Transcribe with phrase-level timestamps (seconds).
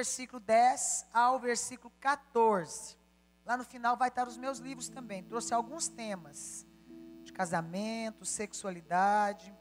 [0.00, 2.96] versículo 10 ao versículo 14.
[3.44, 5.22] Lá no final vai estar os meus livros também.
[5.22, 6.66] Trouxe alguns temas
[7.22, 9.54] de casamento, sexualidade,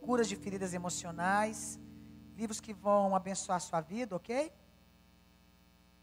[0.00, 1.78] curas de feridas emocionais,
[2.34, 4.52] livros que vão abençoar a sua vida, ok?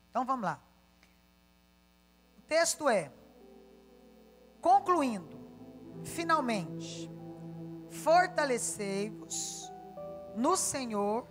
[0.10, 0.64] Então vamos lá.
[2.38, 3.12] O texto é:
[4.62, 5.38] Concluindo,
[6.06, 7.12] finalmente,
[7.90, 9.70] fortalecei-vos
[10.38, 11.28] no Senhor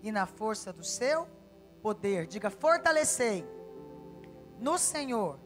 [0.00, 1.34] e na força do seu
[1.86, 2.26] poder.
[2.26, 3.46] Diga, fortalecei
[4.58, 5.38] no Senhor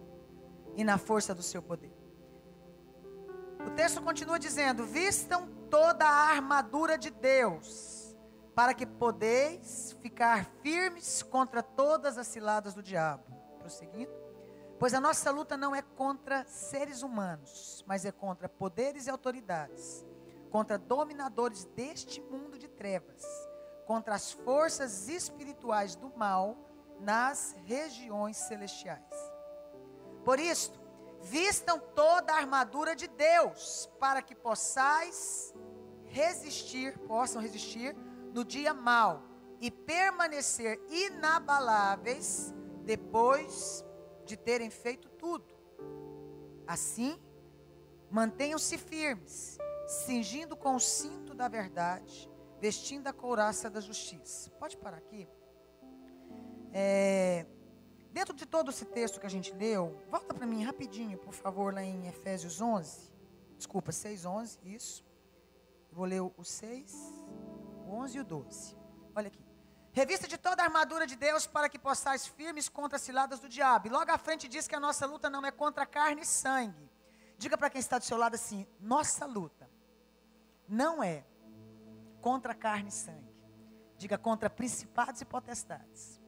[0.75, 1.95] e na força do seu poder.
[3.67, 8.17] O texto continua dizendo: vistam toda a armadura de Deus,
[8.55, 13.25] para que podeis ficar firmes contra todas as ciladas do diabo.
[13.59, 14.11] Prosseguindo.
[14.79, 20.07] Pois a nossa luta não é contra seres humanos, mas é contra poderes e autoridades,
[20.51, 23.23] contra dominadores deste mundo de trevas,
[23.91, 26.57] contra as forças espirituais do mal
[27.01, 29.03] nas regiões celestiais.
[30.25, 30.81] Por isto,
[31.21, 35.53] vistam toda a armadura de Deus, para que possais
[36.05, 37.97] resistir, possam resistir
[38.33, 39.25] no dia mal
[39.61, 43.85] e permanecer inabaláveis depois
[44.25, 45.53] de terem feito tudo.
[46.65, 47.21] Assim,
[48.09, 49.59] mantenham-se firmes,
[50.07, 52.31] cingindo com o cinto da verdade,
[52.61, 54.51] vestindo a couraça da justiça.
[54.51, 55.27] Pode parar aqui?
[56.73, 57.47] É,
[58.13, 61.73] dentro de todo esse texto que a gente leu, volta para mim rapidinho, por favor,
[61.73, 63.11] lá em Efésios 11.
[63.57, 65.05] Desculpa, 6, 11, isso.
[65.91, 66.95] vou ler o 6,
[67.87, 68.77] o 11 e o 12.
[69.15, 69.45] Olha aqui.
[69.93, 73.49] Revista de toda a armadura de Deus para que possais firmes contra as ciladas do
[73.49, 73.89] diabo.
[73.89, 76.89] E logo à frente diz que a nossa luta não é contra carne e sangue.
[77.37, 79.69] Diga para quem está do seu lado assim: nossa luta
[80.69, 81.25] não é
[82.21, 83.35] contra carne e sangue.
[83.97, 86.21] Diga contra principados e potestades.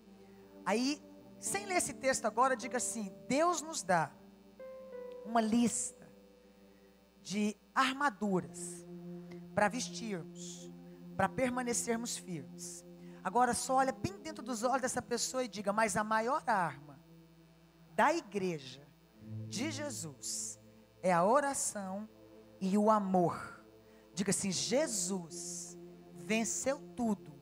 [0.64, 1.03] Aí,
[1.41, 4.12] sem ler esse texto agora, diga assim: Deus nos dá
[5.25, 6.10] uma lista
[7.22, 8.84] de armaduras
[9.54, 10.70] para vestirmos,
[11.16, 12.84] para permanecermos firmes.
[13.25, 17.00] Agora só olha bem dentro dos olhos dessa pessoa e diga: Mas a maior arma
[17.94, 18.86] da igreja
[19.48, 20.58] de Jesus
[21.02, 22.08] é a oração
[22.60, 23.64] e o amor.
[24.14, 25.61] Diga assim: Jesus
[26.22, 27.32] venceu tudo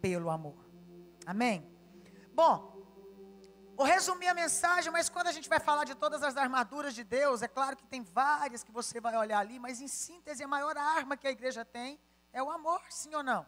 [0.00, 0.58] pelo amor.
[1.24, 1.56] Amém?
[2.32, 2.54] Bom,
[3.76, 7.04] vou resumir a mensagem, mas quando a gente vai falar de todas as armaduras de
[7.04, 10.48] Deus, é claro que tem várias que você vai olhar ali, mas em síntese, a
[10.48, 11.98] maior arma que a igreja tem
[12.32, 13.46] é o amor, sim ou não?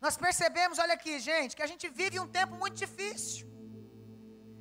[0.00, 3.46] Nós percebemos, olha aqui, gente, que a gente vive um tempo muito difícil.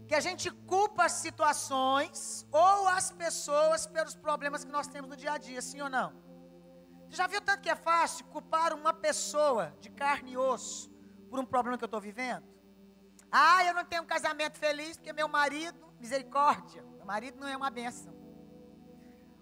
[0.07, 5.17] Que a gente culpa as situações ou as pessoas pelos problemas que nós temos no
[5.17, 6.09] dia a dia, sim ou não?
[7.11, 10.89] Já viu tanto que é fácil culpar uma pessoa de carne e osso
[11.29, 12.45] por um problema que eu estou vivendo?
[13.29, 17.57] Ah, eu não tenho um casamento feliz porque meu marido, misericórdia, meu marido não é
[17.57, 18.13] uma bênção.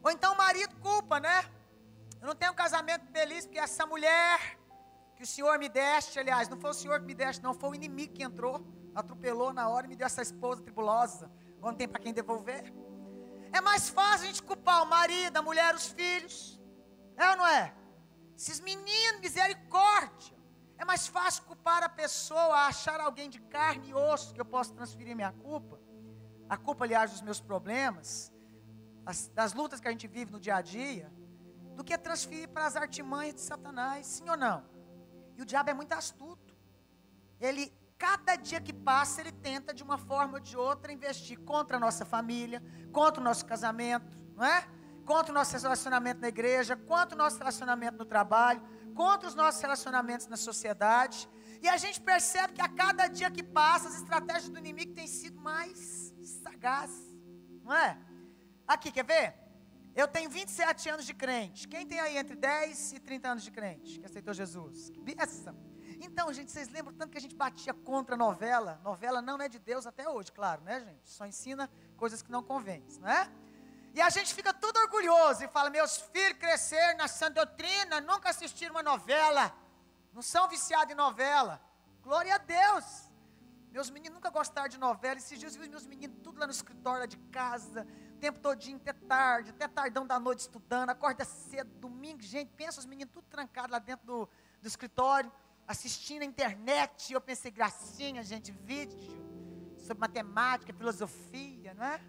[0.02, 1.46] Ou então o marido culpa, né?
[2.20, 4.58] Eu não tenho um casamento feliz porque essa mulher
[5.16, 7.70] que o Senhor me deste, aliás, não foi o Senhor que me deste, não, foi
[7.70, 8.66] o inimigo que entrou,
[8.96, 11.32] atropelou na hora e me deu essa esposa tribulosa.
[11.62, 12.74] Não tem para quem devolver.
[13.52, 16.59] É mais fácil a gente culpar o marido, a mulher, os filhos.
[17.20, 17.74] É ou não é?
[18.38, 20.38] Esses meninos, misericórdia.
[20.78, 24.74] É mais fácil culpar a pessoa, achar alguém de carne e osso que eu posso
[24.74, 25.78] transferir minha culpa.
[26.48, 28.32] A culpa, aliás, dos meus problemas,
[29.04, 31.12] das, das lutas que a gente vive no dia a dia,
[31.76, 34.64] do que transferir para as artimanhas de Satanás, sim ou não?
[35.36, 36.56] E o diabo é muito astuto.
[37.42, 41.76] Ele, cada dia que passa, ele tenta de uma forma ou de outra investir contra
[41.76, 42.64] a nossa família,
[42.94, 44.68] contra o nosso casamento, não é?
[45.10, 48.62] Contra o nosso relacionamento na igreja, contra o nosso relacionamento no trabalho,
[48.94, 51.28] contra os nossos relacionamentos na sociedade.
[51.64, 55.08] E a gente percebe que a cada dia que passa, as estratégias do inimigo têm
[55.08, 56.14] sido mais
[56.44, 57.08] sagazes,
[57.64, 57.98] não é?
[58.68, 59.34] Aqui, quer ver?
[59.96, 61.68] Eu tenho 27 anos de crente.
[61.68, 64.92] Quem tem aí entre 10 e 30 anos de crente que aceitou Jesus?
[64.92, 65.58] Que bênção.
[66.00, 68.80] Então, gente, vocês lembram tanto que a gente batia contra a novela?
[68.84, 71.10] Novela não é de Deus até hoje, claro, né, gente?
[71.10, 71.68] Só ensina
[71.98, 73.28] coisas que não convêm, não é?
[73.94, 78.30] E a gente fica tudo orgulhoso e fala: meus filhos cresceram na sã doutrina, nunca
[78.30, 79.54] assistiram uma novela,
[80.14, 81.62] não são viciados em novela.
[82.02, 83.10] Glória a Deus.
[83.72, 85.18] Meus meninos nunca gostaram de novela.
[85.18, 87.86] Esses dias eu vi meus meninos tudo lá no escritório lá de casa,
[88.20, 92.86] tempo todinho, até tarde, até tardão da noite estudando, acorda cedo, domingo, gente, pensa os
[92.86, 95.32] meninos tudo trancados lá dentro do, do escritório,
[95.68, 98.98] assistindo a internet, eu pensei, gracinha, gente, vídeo
[99.78, 102.02] sobre matemática, filosofia, não é?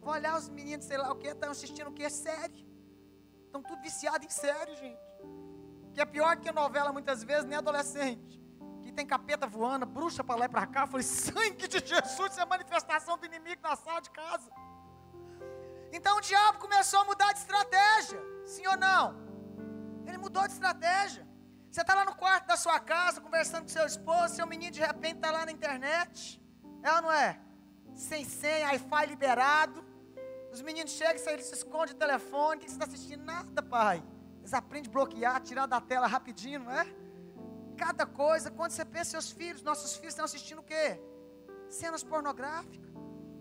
[0.00, 2.08] Vou olhar os meninos, sei lá o que, estão assistindo o que?
[2.08, 2.66] Série.
[3.46, 5.00] Estão tudo viciados em série, gente.
[5.94, 8.40] que é pior que novela muitas vezes, nem adolescente.
[8.84, 10.82] Que tem capeta voando, bruxa para lá e para cá.
[10.82, 14.50] Eu falei, sangue de Jesus, isso é manifestação do inimigo na sala de casa.
[15.92, 19.16] Então o diabo começou a mudar de estratégia, sim ou não?
[20.06, 21.26] Ele mudou de estratégia.
[21.70, 24.80] Você está lá no quarto da sua casa, conversando com seu esposo, seu menino de
[24.80, 26.42] repente está lá na internet.
[26.82, 27.40] É ou não é?
[27.94, 29.84] Sem senha, Wi-Fi liberado.
[30.52, 32.56] Os meninos chegam, eles se escondem o telefone.
[32.56, 33.24] O que você está assistindo?
[33.24, 34.02] Nada, pai.
[34.40, 36.86] Eles aprendem a bloquear, tirar da tela rapidinho, não é?
[37.76, 41.00] Cada coisa, quando você pensa seus filhos, nossos filhos estão assistindo o quê?
[41.68, 42.88] Cenas pornográficas.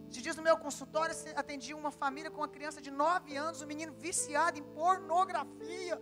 [0.09, 3.67] Se diz no meu consultório, atendi uma família com uma criança de 9 anos, um
[3.67, 6.01] menino viciado em pornografia.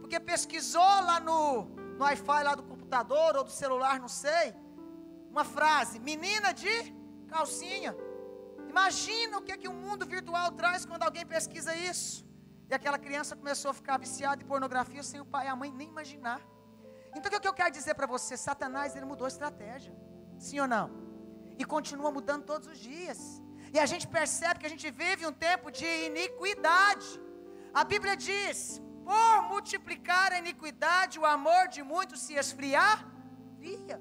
[0.00, 1.64] Porque pesquisou lá no,
[1.98, 4.54] no Wi-Fi lá do computador ou do celular, não sei.
[5.30, 6.92] Uma frase, menina de
[7.28, 7.94] calcinha.
[8.78, 12.16] Imagina o que é que o mundo virtual traz quando alguém pesquisa isso.
[12.70, 15.70] E aquela criança começou a ficar viciada em pornografia sem o pai e a mãe
[15.80, 16.40] nem imaginar.
[17.16, 18.32] Então o que eu quero dizer para você?
[18.36, 19.92] Satanás ele mudou a estratégia.
[20.46, 20.86] Sim ou não?
[21.60, 23.20] E continua mudando todos os dias.
[23.74, 27.08] E a gente percebe que a gente vive um tempo de iniquidade.
[27.80, 28.58] A Bíblia diz:
[29.08, 33.96] por multiplicar a iniquidade, o amor de muitos se esfriaria.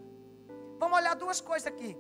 [0.81, 1.91] Vamos olhar duas coisas aqui.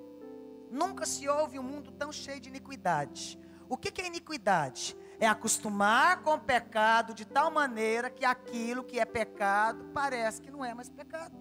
[0.71, 3.39] Nunca se ouve um mundo tão cheio de iniquidade.
[3.69, 4.97] O que, é iniquidade?
[5.19, 10.51] É acostumar com o pecado de tal maneira que aquilo que é pecado parece que
[10.51, 11.35] não é mais pecado.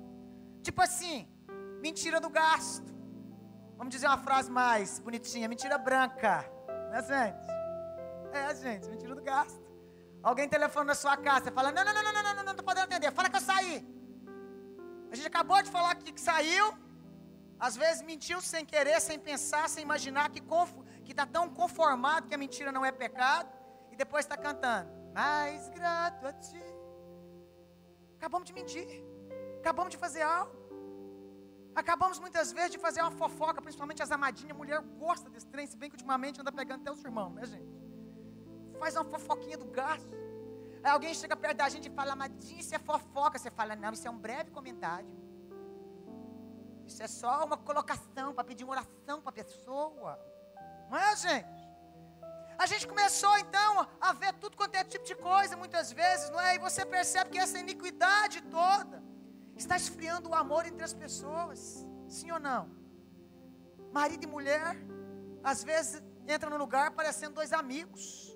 [0.62, 1.28] Tipo assim,
[1.80, 2.94] mentira do gasto.
[3.76, 6.50] Vamos dizer uma frase mais bonitinha, mentira branca.
[6.90, 7.46] Né, gente?
[8.36, 9.64] É, gente, mentira do gasto.
[10.22, 12.52] Alguém telefona na sua casa, você fala: não, não, não, não, não, não, não, não
[12.52, 13.12] estou podendo atender.
[13.12, 13.86] Fala que eu saí.
[15.12, 16.72] A gente acabou de falar que, que saiu,
[17.58, 20.42] às vezes mentiu sem querer, sem pensar, sem imaginar que
[21.10, 23.48] está tão conformado que a mentira não é pecado.
[23.90, 24.90] E depois está cantando.
[25.14, 26.62] Mais grato a ti.
[28.18, 28.86] Acabamos de mentir.
[29.60, 30.54] Acabamos de fazer algo.
[31.74, 34.56] Acabamos muitas vezes de fazer uma fofoca, principalmente as amadinhas.
[34.56, 37.68] Mulher gosta desse trem, se bem que ultimamente anda pegando até os irmãos, né, gente?
[38.78, 40.14] Faz uma fofoquinha do gasto.
[40.82, 43.38] Aí alguém chega perto da gente e fala, amadinha, isso é fofoca.
[43.38, 45.08] Você fala, não, isso é um breve comentário.
[46.86, 50.18] Isso é só uma colocação para pedir uma oração para a pessoa.
[50.88, 51.66] Não é, gente?
[52.58, 56.40] A gente começou então a ver tudo quanto é tipo de coisa, muitas vezes, não
[56.40, 56.54] é?
[56.54, 59.02] E você percebe que essa iniquidade toda
[59.56, 61.86] está esfriando o amor entre as pessoas.
[62.08, 62.70] Sim ou não?
[63.92, 64.76] Marido e mulher,
[65.42, 68.34] às vezes entram no lugar parecendo dois amigos.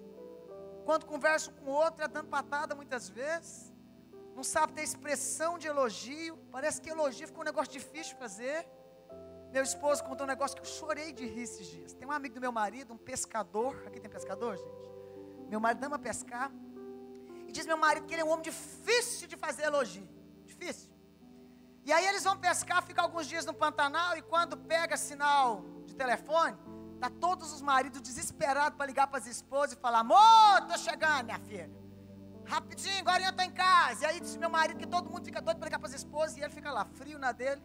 [0.85, 3.70] Quando conversam com o outro, é dando patada muitas vezes
[4.41, 6.35] não sabe ter expressão de elogio.
[6.51, 8.67] Parece que elogio ficou um negócio difícil de fazer.
[9.55, 11.93] Meu esposo contou um negócio que eu chorei de rir esses dias.
[11.93, 13.73] Tem um amigo do meu marido, um pescador.
[13.87, 14.89] Aqui tem pescador, gente?
[15.51, 16.51] Meu marido ama pescar.
[17.47, 20.09] E diz meu marido que ele é um homem difícil de fazer elogio.
[20.47, 20.91] Difícil.
[21.85, 24.17] E aí eles vão pescar, ficam alguns dias no Pantanal.
[24.17, 26.57] E quando pega sinal de telefone,
[26.99, 31.27] tá todos os maridos desesperados para ligar para as esposas e falar: Amor, tô chegando,
[31.27, 31.80] minha filha.
[32.51, 34.03] Rapidinho, agora eu estou em casa.
[34.03, 36.37] E aí disse meu marido que todo mundo fica doido para ligar para as esposas.
[36.37, 37.63] E ele fica lá, frio na dele.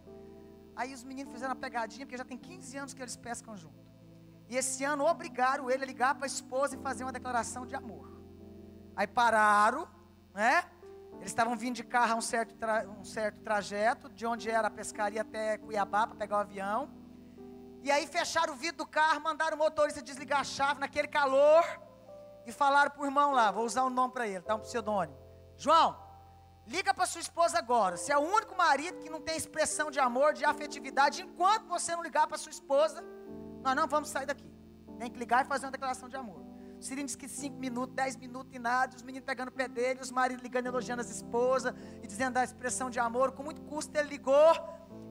[0.76, 3.84] Aí os meninos fizeram a pegadinha, porque já tem 15 anos que eles pescam junto.
[4.48, 7.76] E esse ano obrigaram ele a ligar para a esposa e fazer uma declaração de
[7.76, 8.08] amor.
[8.96, 9.88] Aí pararam,
[10.36, 10.66] né?
[11.14, 14.68] Eles estavam vindo de carro a um certo, tra, um certo trajeto, de onde era
[14.68, 16.90] a pescaria até Cuiabá, para pegar o avião.
[17.82, 21.64] E aí fecharam o vidro do carro, mandaram o motorista desligar a chave naquele calor
[22.46, 25.18] e falaram para o irmão lá, vou usar um nome para ele, tá um pseudônimo.
[25.58, 25.98] João,
[26.68, 27.98] liga para sua esposa agora.
[27.98, 31.22] Você é o único marido que não tem expressão de amor, de afetividade.
[31.22, 33.04] Enquanto você não ligar para sua esposa,
[33.64, 34.50] nós não vamos sair daqui.
[35.00, 36.46] Tem que ligar e fazer uma declaração de amor.
[36.80, 39.68] O Cirino disse que 5 minutos, 10 minutos e nada, os meninos pegando o pé
[39.68, 41.74] dele, os maridos ligando, elogiando as esposas
[42.04, 43.32] e dizendo a expressão de amor.
[43.32, 44.54] Com muito custo ele ligou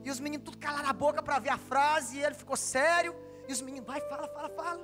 [0.04, 3.14] e os meninos tudo calaram a boca para ver a frase e ele ficou sério.
[3.48, 4.80] E os meninos, vai, fala, fala, fala.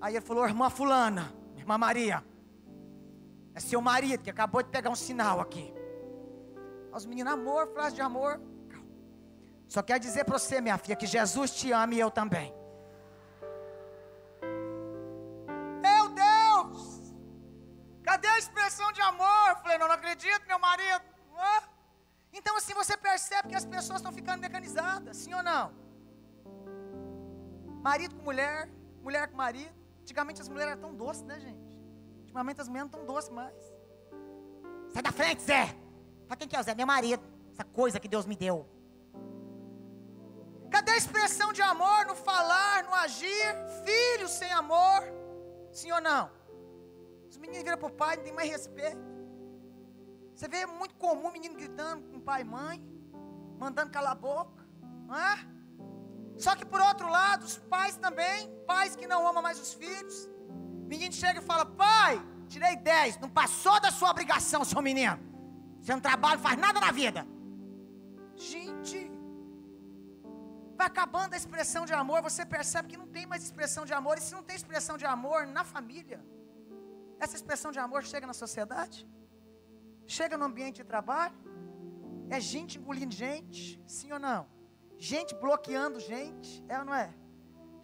[0.00, 1.32] Aí ele falou, irmã fulana,
[1.64, 2.22] Irmã Maria,
[3.54, 5.66] é seu marido que acabou de pegar um sinal aqui.
[6.92, 8.38] Os meninos, amor, frase de amor.
[9.66, 12.48] Só quer dizer para você, minha filha, que Jesus te ama e eu também.
[15.86, 17.14] Meu Deus!
[18.02, 19.46] Cadê a expressão de amor?
[19.48, 21.04] Eu falei, não, não acredito, meu marido.
[22.30, 25.72] Então, assim, você percebe que as pessoas estão ficando mecanizadas, sim ou não?
[27.88, 28.68] Marido com mulher,
[29.02, 29.83] mulher com marido.
[30.04, 31.66] Antigamente as mulheres eram tão doces, né, gente?
[32.20, 33.54] Ultimamente as mulheres não estão doces mais.
[34.92, 35.64] Sai da frente, Zé!
[36.26, 36.74] Fala quem que é o Zé?
[36.74, 37.22] Meu marido.
[37.50, 38.68] Essa coisa que Deus me deu.
[40.70, 43.46] Cadê a expressão de amor no falar, no agir?
[43.82, 45.00] Filho sem amor.
[45.72, 46.30] Sim ou não?
[47.30, 49.00] Os meninos viram para o pai, não tem mais respeito.
[50.34, 52.84] Você vê muito comum menino gritando com pai e mãe,
[53.58, 54.68] mandando calar a boca,
[55.06, 55.53] não é?
[56.36, 60.28] Só que por outro lado, os pais também, pais que não amam mais os filhos.
[60.86, 65.18] Menino chega e fala: Pai, tirei 10, não passou da sua obrigação, seu menino.
[65.80, 67.26] Você não trabalha, não faz nada na vida.
[68.36, 68.98] Gente,
[70.76, 74.18] vai acabando a expressão de amor, você percebe que não tem mais expressão de amor.
[74.18, 76.24] E se não tem expressão de amor na família,
[77.18, 79.08] essa expressão de amor chega na sociedade?
[80.06, 81.36] Chega no ambiente de trabalho?
[82.28, 84.53] É gente engolindo gente, sim ou não?
[84.98, 87.14] Gente bloqueando gente, é ou não é?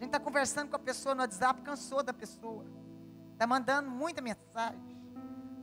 [0.01, 2.65] A gente está conversando com a pessoa no WhatsApp, cansou da pessoa.
[3.33, 4.99] Está mandando muita mensagem.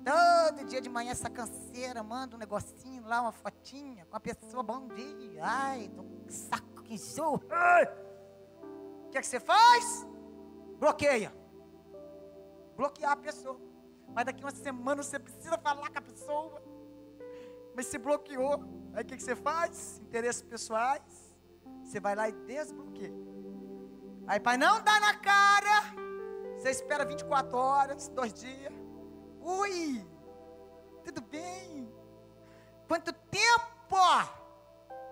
[0.05, 4.63] Todo dia de manhã essa canseira manda um negocinho lá, uma fotinha com a pessoa,
[4.63, 5.43] bom dia.
[5.43, 7.35] Ai, tô com saco que enjoo.
[7.35, 10.07] O que é que você faz?
[10.79, 11.33] Bloqueia.
[12.77, 13.61] Bloquear a pessoa.
[14.15, 16.63] Mas daqui uma semana você precisa falar com a pessoa.
[17.75, 18.65] Mas se bloqueou.
[18.95, 19.99] Aí o que, que você faz?
[20.01, 21.28] Interesses pessoais.
[21.89, 23.15] Você vai lá e desbloqueia.
[24.27, 25.85] Aí, pai, não dá na cara.
[26.55, 28.75] Você espera 24 horas, dois dias.
[29.41, 30.07] Oi,
[31.03, 31.91] tudo bem?
[32.87, 33.97] Quanto tempo?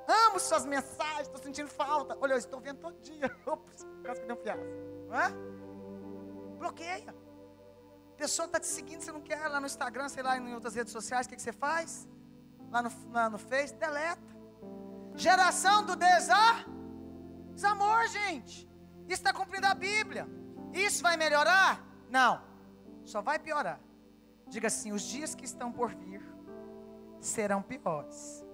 [0.06, 2.14] Amo suas mensagens, estou sentindo falta.
[2.20, 3.34] Olha, eu estou vendo todo dia.
[3.46, 4.66] Ops, quase que deu um fiasco.
[5.14, 6.58] É?
[6.58, 7.14] Bloqueia.
[8.12, 10.74] A pessoa está te seguindo, você não quer lá no Instagram, sei lá, em outras
[10.74, 12.06] redes sociais, o que, que você faz?
[12.70, 14.35] Lá no, lá no Face, deleta.
[15.16, 15.96] Geração do
[17.54, 18.68] desamor, gente.
[19.08, 20.28] Isso está cumprindo a Bíblia.
[20.74, 21.82] Isso vai melhorar?
[22.10, 22.42] Não,
[23.02, 23.80] só vai piorar.
[24.46, 26.22] Diga assim: os dias que estão por vir
[27.18, 28.44] serão piores.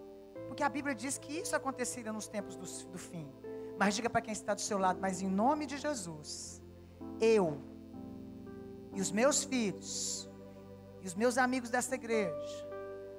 [0.47, 3.29] Porque a Bíblia diz que isso aconteceria nos tempos do, do fim.
[3.79, 6.63] Mas diga para quem está do seu lado, mas em nome de Jesus,
[7.21, 7.61] eu
[8.95, 10.31] e os meus filhos
[11.01, 12.69] e os meus amigos desta igreja,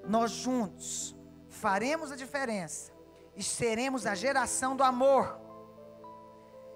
[0.07, 1.15] nós juntos
[1.49, 2.92] faremos a diferença
[3.35, 5.39] e seremos a geração do amor.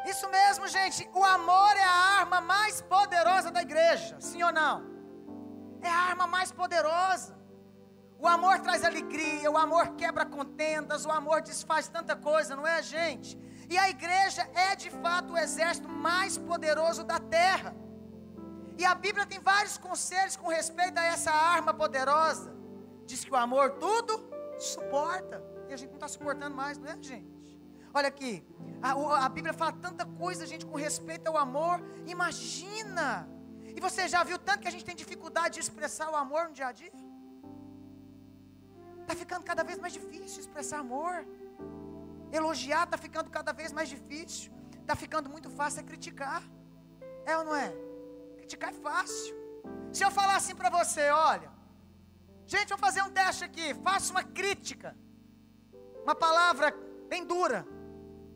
[0.06, 4.84] Isso mesmo, gente, o amor é a arma mais poderosa da igreja, sim ou não?
[5.82, 7.38] É a arma mais poderosa.
[8.20, 12.82] O amor traz alegria, o amor quebra contendas, o amor desfaz tanta coisa, não é,
[12.82, 13.38] gente?
[13.70, 17.76] E a igreja é de fato o exército mais poderoso da terra.
[18.78, 22.56] E a Bíblia tem vários conselhos com respeito a essa arma poderosa.
[23.06, 25.57] Diz que o amor tudo suporta.
[25.70, 27.36] E a gente não está suportando mais, não é, gente?
[27.94, 28.46] Olha aqui,
[28.82, 31.82] a, a Bíblia fala tanta coisa, gente, com respeito ao amor.
[32.06, 33.28] Imagina
[33.78, 36.54] e você já viu tanto que a gente tem dificuldade de expressar o amor no
[36.60, 36.92] dia a dia?
[39.02, 41.14] Está ficando cada vez mais difícil expressar amor.
[42.40, 44.52] Elogiar está ficando cada vez mais difícil.
[44.82, 46.42] Está ficando muito fácil é criticar.
[47.24, 47.70] É ou não é?
[48.38, 49.36] Criticar é fácil.
[49.94, 51.52] Se eu falar assim para você, olha,
[52.48, 53.76] gente, vou fazer um teste aqui.
[53.76, 54.98] Faça uma crítica.
[56.08, 56.74] Uma palavra
[57.10, 57.68] bem dura.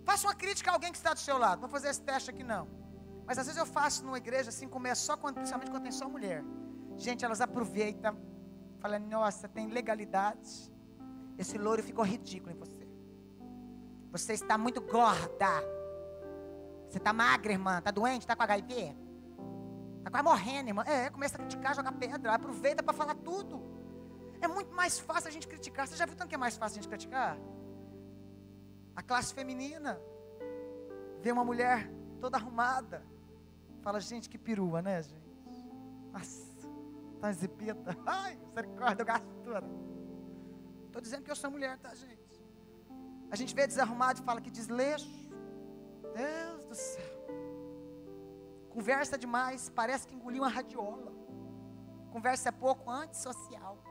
[0.04, 1.62] Faça uma crítica a alguém que está do seu lado.
[1.62, 2.68] Vou fazer esse teste aqui não.
[3.26, 6.10] Mas às vezes eu faço numa igreja assim, começa só quando, principalmente quando tem só
[6.10, 6.44] mulher.
[6.98, 8.20] Gente, elas aproveitam,
[8.82, 10.70] falam, nossa, tem legalidade.
[11.38, 12.86] Esse louro ficou ridículo em você.
[14.12, 15.64] Você está muito gorda.
[16.90, 17.78] Você está magra, irmã.
[17.78, 18.24] Está doente?
[18.24, 18.98] Está com HIV?
[20.00, 20.84] Está quase morrendo, irmã.
[20.86, 22.34] É, começa a criticar, jogar pedra.
[22.34, 23.64] Aproveita para falar tudo.
[24.42, 25.88] É muito mais fácil a gente criticar.
[25.88, 27.38] Você já viu tanto que é mais fácil a gente criticar?
[28.96, 30.00] A classe feminina.
[31.22, 33.06] Vê uma mulher toda arrumada.
[33.82, 35.32] Fala, gente, que perua, né, gente?
[36.12, 36.70] Nossa,
[37.20, 37.98] tá zipeta.
[38.06, 39.92] Ai, misericórdia, eu gasto tudo.
[40.88, 42.22] Estou dizendo que eu sou mulher, tá, gente?
[43.30, 45.10] A gente vê desarrumado e fala que desleixo.
[46.14, 47.22] Deus do céu.
[48.70, 51.12] Conversa demais, parece que engoliu uma radiola.
[52.12, 53.82] Conversa é pouco antissocial.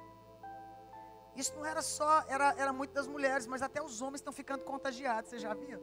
[1.37, 4.65] Isso não era só, era, era muito das mulheres, mas até os homens estão ficando
[4.65, 5.83] contagiados, vocês já viram?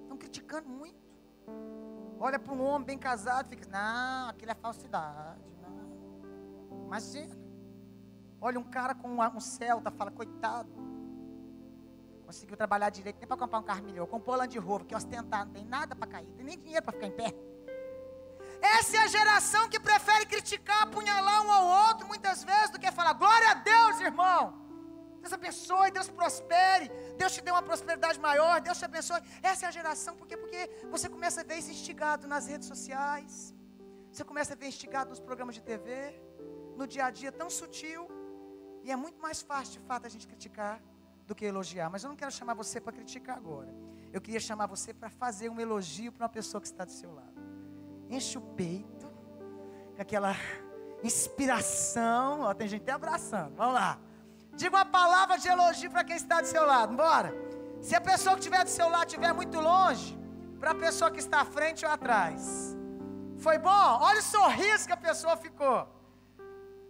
[0.00, 1.00] Estão criticando muito.
[2.18, 5.40] Olha para um homem bem casado fica, não, aquilo é falsidade.
[5.60, 6.86] Não.
[6.86, 7.36] Imagina.
[8.40, 10.70] Olha um cara com um Celta, fala, coitado.
[12.26, 14.06] Conseguiu trabalhar direito, nem para comprar um carro melhor.
[14.06, 17.06] Comprou Land Rover, que ostentar, não tem nada para cair, tem nem dinheiro para ficar
[17.06, 17.51] em pé.
[18.62, 22.90] Essa é a geração que prefere criticar, apunhalar um ao outro muitas vezes do que
[22.92, 24.62] falar, glória a Deus, irmão.
[25.20, 29.20] Deus abençoe, Deus prospere, Deus te dê uma prosperidade maior, Deus te abençoe.
[29.42, 30.36] Essa é a geração, por quê?
[30.36, 30.62] Porque
[30.94, 33.54] você começa a ver isso instigado nas redes sociais,
[34.12, 35.90] você começa a ver instigado nos programas de TV,
[36.76, 38.08] no dia a dia tão sutil,
[38.84, 40.80] e é muito mais fácil de fato a gente criticar
[41.26, 41.88] do que elogiar.
[41.88, 43.72] Mas eu não quero chamar você para criticar agora,
[44.12, 47.12] eu queria chamar você para fazer um elogio para uma pessoa que está do seu
[47.12, 47.31] lado.
[48.16, 49.06] Enche o peito,
[49.96, 50.36] com aquela
[51.02, 52.42] inspiração.
[52.42, 53.56] Ó, tem gente até abraçando.
[53.56, 53.98] Vamos lá.
[54.54, 56.94] Diga uma palavra de elogio para quem está do seu lado.
[56.94, 57.32] Bora.
[57.80, 60.16] Se a pessoa que estiver do seu lado estiver muito longe,
[60.60, 62.76] para a pessoa que está à frente ou atrás.
[63.38, 63.88] Foi bom?
[64.08, 65.88] Olha o sorriso que a pessoa ficou.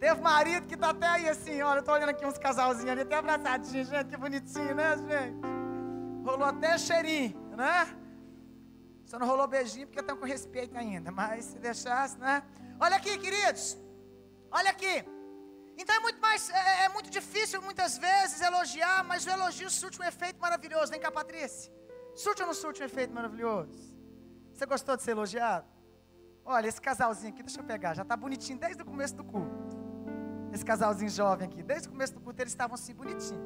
[0.01, 3.03] Teve marido que está até aí assim, olha, eu estou olhando aqui uns casalzinhos ali,
[3.03, 5.41] até abraçadinhos, gente, que bonitinho, né, gente?
[6.27, 8.02] Rolou até cheirinho, né?
[9.13, 12.43] Só não rolou beijinho porque tenho com respeito ainda, mas se deixasse, né?
[12.81, 13.77] Olha aqui, queridos,
[14.51, 15.05] olha aqui.
[15.77, 20.01] Então é muito mais, é, é muito difícil muitas vezes elogiar, mas o elogio surte
[20.01, 20.91] um efeito maravilhoso.
[20.91, 21.71] Vem cá, Patrícia.
[22.15, 23.79] Surte ou não surte um efeito maravilhoso?
[24.55, 25.67] Você gostou de ser elogiado?
[26.43, 29.77] Olha, esse casalzinho aqui, deixa eu pegar, já está bonitinho desde o começo do culto.
[30.55, 33.45] Esse casalzinho jovem aqui, desde o começo do culto eles estavam assim bonitinhos.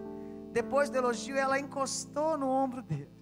[0.52, 3.15] Depois do elogio, ela encostou no ombro dele.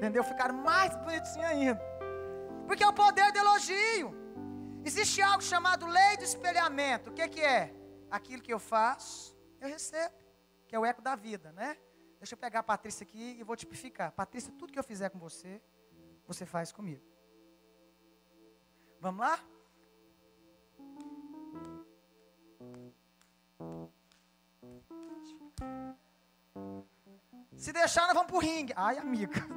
[0.00, 0.24] Entendeu?
[0.24, 1.78] Ficaram mais bonitinhos ainda.
[2.66, 4.14] Porque é o poder do elogio.
[4.82, 7.10] Existe algo chamado lei do espelhamento.
[7.10, 7.74] O que, que é?
[8.10, 10.14] Aquilo que eu faço, eu recebo.
[10.66, 11.76] Que é o eco da vida, né?
[12.18, 14.10] Deixa eu pegar a Patrícia aqui e vou tipificar.
[14.12, 15.60] Patrícia, tudo que eu fizer com você,
[16.26, 17.04] você faz comigo.
[19.02, 19.38] Vamos lá?
[27.56, 28.72] Se deixar, nós vamos pro ringue.
[28.76, 29.34] Ai, amiga.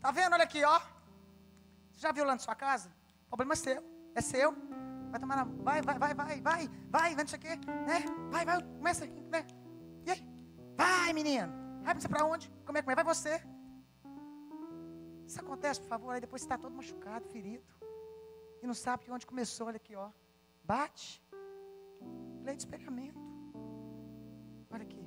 [0.00, 0.32] tá vendo?
[0.32, 0.80] Olha aqui, ó.
[1.90, 2.90] Você já viu lá na sua casa?
[3.26, 3.82] O problema é seu.
[4.14, 4.54] É seu.
[5.10, 5.44] Vai tomar na.
[5.44, 7.40] Vai, vai, vai, vai, vai, vai, vai, não sei.
[7.40, 8.04] Né?
[8.30, 9.46] Vai, vai, começa, né?
[10.04, 10.28] E aí?
[10.76, 11.52] Vai, menino.
[11.82, 12.50] Vai você pra onde?
[12.64, 12.94] Como é que é?
[12.94, 13.42] Vai você.
[15.26, 17.64] Isso acontece, por favor, aí depois você está todo machucado, ferido.
[18.62, 20.10] E não sabe de onde começou, olha aqui, ó.
[20.62, 21.22] Bate.
[22.44, 23.25] Lei de espelhamento.
[24.82, 25.02] Aqui.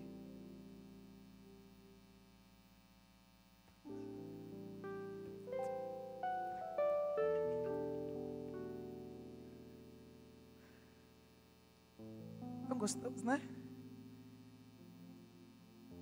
[12.68, 13.42] Tão gostoso, né?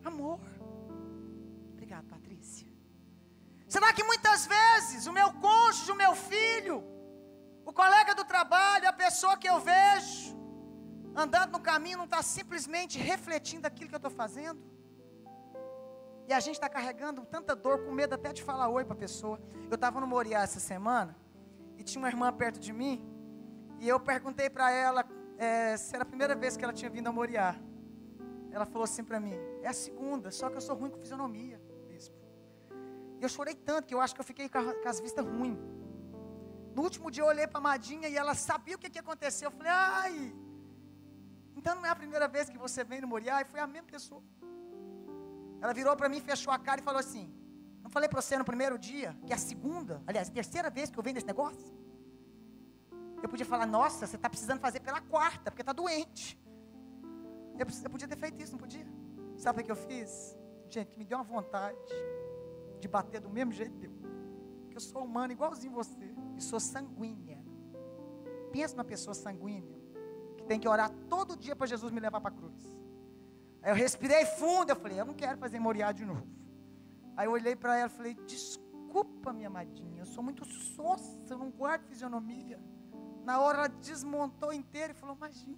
[0.06, 0.40] Amor.
[1.74, 2.68] Obrigado, Patrícia.
[3.68, 6.84] Será que muitas vezes o meu cônjuge, o meu filho,
[7.66, 10.37] o colega do trabalho, a pessoa que eu vejo,
[11.24, 14.62] andando no caminho, não está simplesmente refletindo aquilo que eu estou fazendo?
[16.28, 19.04] E a gente está carregando tanta dor, com medo até de falar oi para a
[19.06, 19.40] pessoa.
[19.70, 21.18] Eu estava no Moriá essa semana,
[21.78, 22.96] e tinha uma irmã perto de mim,
[23.80, 25.06] e eu perguntei para ela
[25.38, 27.56] é, se era a primeira vez que ela tinha vindo a Moriá.
[28.52, 31.60] Ela falou assim para mim: é a segunda, só que eu sou ruim com fisionomia.
[33.20, 35.58] E eu chorei tanto que eu acho que eu fiquei com, as vistas ruins.
[36.76, 39.48] No último dia eu olhei para a Madinha e ela sabia o que, que aconteceu.
[39.48, 40.36] Eu falei, ai,
[41.58, 43.42] então não é a primeira vez que você vem no Moriá?
[43.42, 44.24] E foi a mesma pessoa.
[45.62, 47.34] Ela virou para mim, fechou a cara e falou assim:
[47.82, 50.90] Não falei para você no primeiro dia, que é a segunda, aliás, a terceira vez
[50.90, 51.76] que eu venho nesse negócio?
[53.22, 56.40] Eu podia falar, nossa, você está precisando fazer pela quarta, porque está doente.
[57.58, 58.88] Eu, eu podia ter feito isso, não podia?
[59.36, 60.38] Sabe o que eu fiz?
[60.70, 61.78] Gente, me deu uma vontade
[62.80, 63.92] de bater do mesmo jeito que eu.
[64.62, 66.14] Porque eu sou humano igualzinho você.
[66.36, 67.44] E sou sanguínea.
[68.52, 69.77] Pensa numa pessoa sanguínea.
[70.48, 72.64] Tem que orar todo dia para Jesus me levar para a cruz.
[73.62, 74.70] Aí eu respirei fundo.
[74.70, 76.28] Eu falei, eu não quero fazer moriar de novo.
[77.16, 80.02] Aí eu olhei para ela e falei, desculpa, minha amadinha.
[80.02, 82.60] Eu sou muito sossa, eu não guardo fisionomia.
[83.26, 85.58] Na hora ela desmontou inteira e falou, imagina.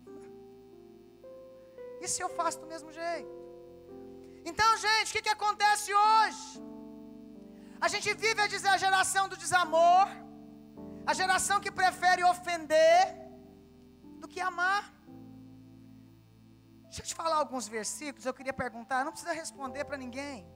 [2.01, 3.29] E se eu faço do mesmo jeito?
[4.45, 6.63] Então, gente, o que, que acontece hoje?
[7.79, 10.07] A gente vive a geração do desamor,
[11.05, 13.28] a geração que prefere ofender
[14.19, 14.93] do que amar.
[16.83, 20.47] Deixa eu te falar alguns versículos, eu queria perguntar, não precisa responder para ninguém.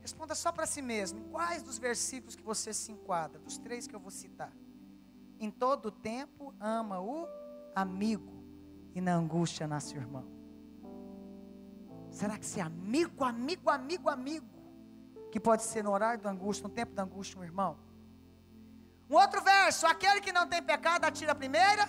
[0.00, 1.28] Responda só para si mesmo.
[1.30, 3.38] Quais dos versículos que você se enquadra?
[3.40, 4.52] Dos três que eu vou citar.
[5.38, 7.26] Em todo tempo ama o
[7.74, 8.44] amigo
[8.94, 10.26] e na angústia nasce o irmão.
[12.10, 14.56] Será que é amigo, amigo, amigo, amigo?
[15.36, 17.76] que pode ser no horário da angústia, no tempo da angústia, um irmão.
[19.10, 21.86] Um outro verso: aquele que não tem pecado atira a primeira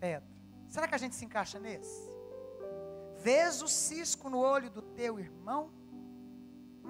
[0.00, 0.31] pedra.
[0.74, 2.00] Será que a gente se encaixa nesse?
[3.26, 5.70] Vês o cisco no olho do teu irmão,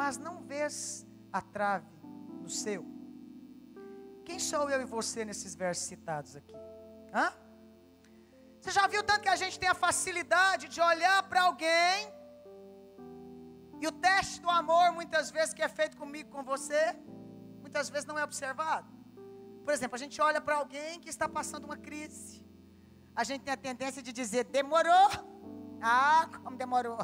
[0.00, 1.96] mas não vês a trave
[2.42, 2.82] no seu.
[4.24, 6.54] Quem sou eu e você nesses versos citados aqui?
[7.12, 7.32] Hã?
[8.60, 11.96] Você já viu tanto que a gente tem a facilidade de olhar para alguém
[13.80, 16.96] e o teste do amor, muitas vezes, que é feito comigo, com você,
[17.60, 18.88] muitas vezes não é observado.
[19.64, 22.41] Por exemplo, a gente olha para alguém que está passando uma crise.
[23.14, 25.08] A gente tem a tendência de dizer, demorou.
[25.80, 26.98] Ah, como demorou.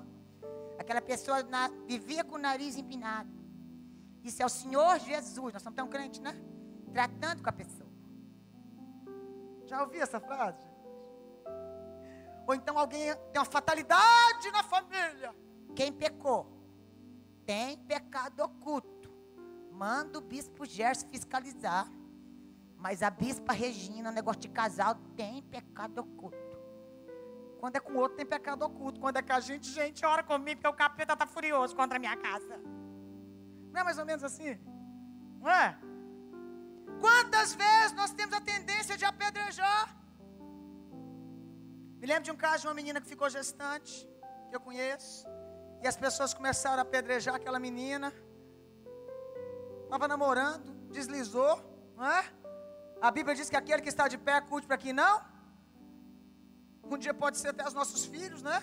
[0.78, 3.30] Aquela pessoa na, vivia com o nariz empinado.
[4.22, 5.52] Isso é o Senhor Jesus.
[5.52, 6.34] Nós somos tão crentes, né?
[6.92, 7.88] Tratando com a pessoa.
[9.66, 10.66] Já ouvi essa frase?
[12.46, 15.34] Ou então alguém tem uma fatalidade na família.
[15.76, 16.50] Quem pecou?
[17.44, 19.12] Tem pecado oculto.
[19.70, 21.86] Manda o bispo Gerson fiscalizar.
[22.78, 26.38] Mas a bispa Regina, negócio de casal, tem pecado oculto.
[27.58, 29.00] Quando é com outro, tem pecado oculto.
[29.00, 31.98] Quando é com a gente, gente, ora comigo, porque o capeta está furioso contra a
[31.98, 32.56] minha casa.
[33.72, 34.58] Não é mais ou menos assim?
[35.40, 35.76] Não é?
[37.00, 39.96] Quantas vezes nós temos a tendência de apedrejar?
[42.00, 44.08] Me lembro de um caso de uma menina que ficou gestante,
[44.48, 45.26] que eu conheço,
[45.82, 48.12] e as pessoas começaram a apedrejar aquela menina.
[49.84, 51.56] Estava namorando, deslizou,
[51.96, 52.24] não é?
[53.00, 55.20] A Bíblia diz que aquele que está de pé curte para quem não.
[56.84, 58.62] Um dia pode ser até os nossos filhos, né?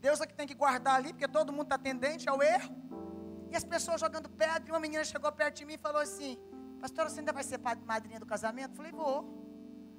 [0.00, 2.74] Deus é que tem que guardar ali, porque todo mundo está tendente ao erro.
[3.50, 6.36] E as pessoas jogando pedra, e uma menina chegou perto de mim e falou assim:
[6.84, 8.72] Pastora, você ainda vai ser madrinha do casamento?
[8.72, 9.24] Eu falei, vou.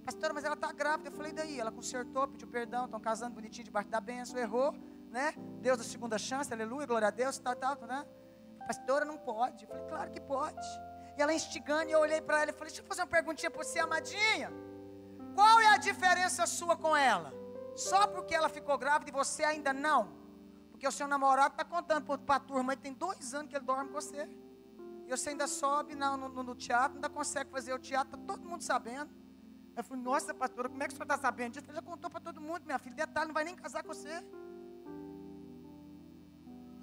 [0.05, 1.09] Pastora, mas ela está grávida.
[1.09, 1.59] Eu falei, daí?
[1.59, 4.71] Ela consertou, pediu perdão, estão casando bonitinho debaixo da bênção, errou,
[5.09, 5.33] né?
[5.61, 8.05] Deus da segunda chance, aleluia, glória a Deus, tal, tal, né?
[8.67, 9.63] Pastora, não pode.
[9.63, 10.67] Eu falei, claro que pode.
[11.17, 13.49] E ela instigando, e eu olhei para ela e falei, deixa eu fazer uma perguntinha
[13.49, 14.51] para você, amadinha.
[15.33, 17.33] Qual é a diferença sua com ela?
[17.75, 20.13] Só porque ela ficou grávida e você ainda não?
[20.71, 23.65] Porque o seu namorado está contando para a turma, ele tem dois anos que ele
[23.65, 24.29] dorme com você.
[25.05, 28.47] E você ainda sobe no, no, no teatro, ainda consegue fazer o teatro, está todo
[28.47, 29.13] mundo sabendo.
[29.75, 31.65] Eu falei, nossa, pastora, como é que o senhor está sabendo disso?
[31.67, 32.95] Ele já contou para todo mundo, minha filha.
[32.95, 34.23] Detalhe, não vai nem casar com você.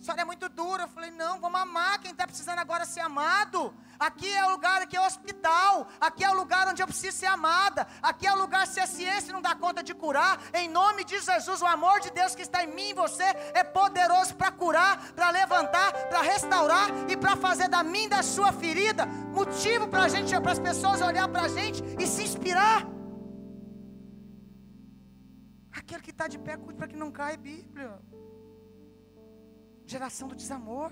[0.03, 0.83] Senhora é muito dura.
[0.83, 3.73] Eu falei, não, vamos amar quem está precisando agora ser amado.
[4.01, 5.87] Aqui é o lugar, aqui é o hospital.
[6.01, 7.87] Aqui é o lugar onde eu preciso ser amada.
[8.03, 11.21] Aqui é o lugar, se a ciência não dá conta de curar, em nome de
[11.21, 13.23] Jesus, o amor de Deus que está em mim e você
[13.55, 18.53] é poderoso para curar, para levantar, para restaurar e para fazer da mim, da sua
[18.53, 22.85] ferida, motivo para a gente, para as pessoas olhar para a gente e se inspirar.
[25.71, 28.01] Aquele que está de pé, cuide para que não caia, Bíblia
[29.94, 30.90] geração do desamor.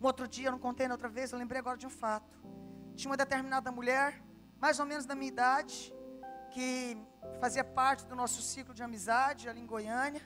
[0.00, 2.36] Um outro dia, eu não contei na outra vez, eu lembrei agora de um fato.
[2.96, 4.08] Tinha uma determinada mulher,
[4.64, 5.76] mais ou menos da minha idade,
[6.52, 6.68] que
[7.40, 10.22] fazia parte do nosso ciclo de amizade ali em Goiânia,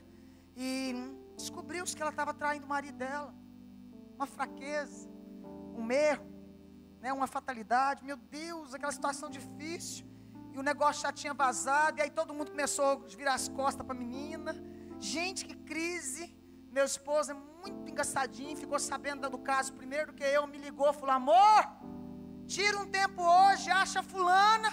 [0.56, 0.94] e
[1.36, 3.32] descobriu-se que ela estava traindo o marido dela.
[4.16, 5.08] Uma fraqueza,
[5.76, 6.26] um erro,
[7.02, 8.04] né, uma fatalidade.
[8.10, 10.06] Meu Deus, aquela situação difícil.
[10.54, 13.86] E o negócio já tinha vazado, e aí todo mundo começou a virar as costas
[13.86, 14.52] para a menina.
[14.98, 16.37] Gente, que crise.
[16.78, 21.16] Meu esposo é muito engraçadinho, ficou sabendo do caso primeiro que eu, me ligou, falou:
[21.16, 21.62] amor,
[22.46, 24.70] tira um tempo hoje, acha fulana,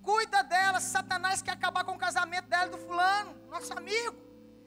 [0.00, 4.16] cuida dela, Satanás quer acabar com o casamento dela e do fulano, nosso amigo.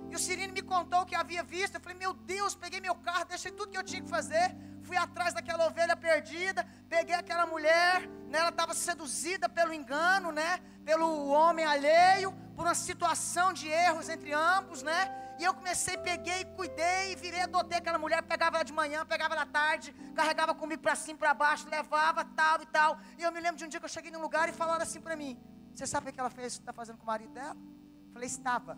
[0.09, 1.75] E o Cirino me contou o que havia visto.
[1.75, 4.53] Eu falei, meu Deus, peguei meu carro, deixei tudo que eu tinha que fazer.
[4.83, 10.59] Fui atrás daquela ovelha perdida, peguei aquela mulher, né, ela estava seduzida pelo engano, né?
[10.83, 15.20] Pelo homem alheio, por uma situação de erros entre ambos, né?
[15.41, 19.41] E eu comecei, peguei, cuidei, virei, adotei aquela mulher, pegava ela de manhã, pegava ela
[19.41, 22.99] à tarde, carregava comigo para cima, para baixo, levava tal e tal.
[23.17, 25.01] E eu me lembro de um dia que eu cheguei num lugar e falaram assim
[25.01, 25.31] para mim:
[25.73, 27.57] Você sabe o que ela fez, está fazendo com o marido dela?
[28.05, 28.77] Eu falei: Estava.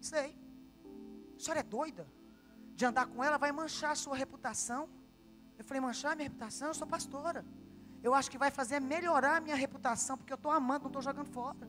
[0.00, 0.36] Sei.
[1.36, 2.04] A senhora é doida?
[2.74, 4.88] De andar com ela vai manchar a sua reputação.
[5.56, 6.66] Eu falei: Manchar a minha reputação?
[6.66, 7.46] Eu sou pastora.
[8.02, 11.02] Eu acho que vai fazer melhorar a minha reputação, porque eu estou amando, não estou
[11.02, 11.64] jogando fora.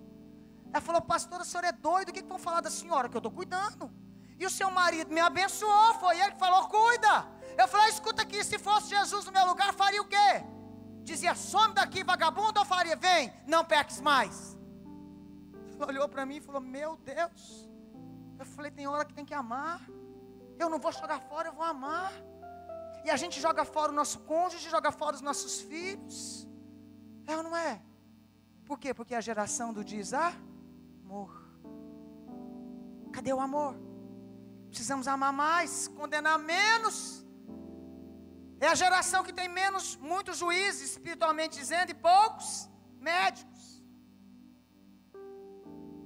[0.71, 2.09] Ela falou: Pastora, a senhora é doida?
[2.09, 3.07] O que, que vão falar da senhora?
[3.07, 4.01] Que eu estou cuidando.
[4.43, 7.13] E o seu marido me abençoou, foi ele que falou: cuida.
[7.57, 10.31] Eu falei: escuta aqui, se fosse Jesus no meu lugar, faria o quê?
[11.09, 14.57] Dizia: some daqui, vagabundo, ou faria: vem, não peques mais.
[15.77, 17.69] Ela olhou para mim e falou: meu Deus.
[18.37, 19.79] Eu falei: tem hora que tem que amar.
[20.59, 22.11] Eu não vou jogar fora, eu vou amar.
[23.05, 26.45] E a gente joga fora o nosso cônjuge, joga fora os nossos filhos.
[27.25, 27.81] É ou não é?
[28.65, 28.93] Por quê?
[28.93, 31.31] Porque a geração do desamor.
[33.13, 33.92] Cadê o amor?
[34.73, 36.97] Precisamos amar mais, condenar menos.
[38.59, 42.67] É a geração que tem menos, muitos juízes, espiritualmente dizendo, e poucos
[42.99, 43.63] médicos.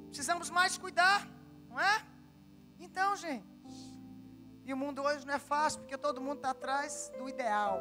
[0.10, 1.26] Precisamos mais cuidar,
[1.70, 2.06] não é?
[2.78, 3.48] Então, gente,
[4.66, 7.80] e o mundo hoje não é fácil, porque todo mundo está atrás do ideal,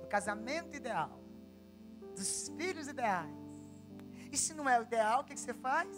[0.00, 1.20] do casamento ideal,
[2.14, 3.34] dos filhos ideais.
[4.30, 5.88] E se não é o ideal, o que, você faz?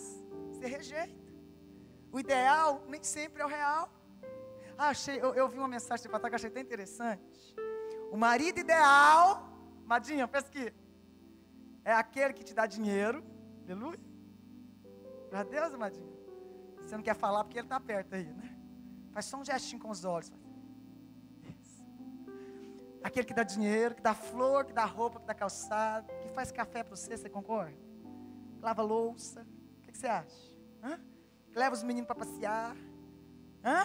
[0.52, 1.27] Você rejeita.
[2.12, 3.90] O ideal nem sempre é o real.
[4.76, 7.56] Ah, achei, eu, eu vi uma mensagem de Patak, achei até interessante.
[8.10, 9.48] O marido ideal,
[9.84, 10.72] Madinha, pesquisa,
[11.84, 13.24] é aquele que te dá dinheiro.
[13.64, 14.00] Aleluia.
[15.32, 16.18] Meu Deus, Madinha.
[16.80, 18.56] Você não quer falar porque ele está perto aí, né?
[19.12, 20.32] Faz só um gestinho com os olhos.
[21.60, 21.84] Isso.
[23.02, 26.50] Aquele que dá dinheiro, que dá flor, que dá roupa, que dá calçado, que faz
[26.50, 27.88] café para você, você concorda?
[28.60, 29.46] lava louça.
[29.78, 30.54] O que, que você acha?
[30.82, 31.00] Hã?
[31.54, 32.76] Leva os meninos para passear.
[33.64, 33.84] Hã?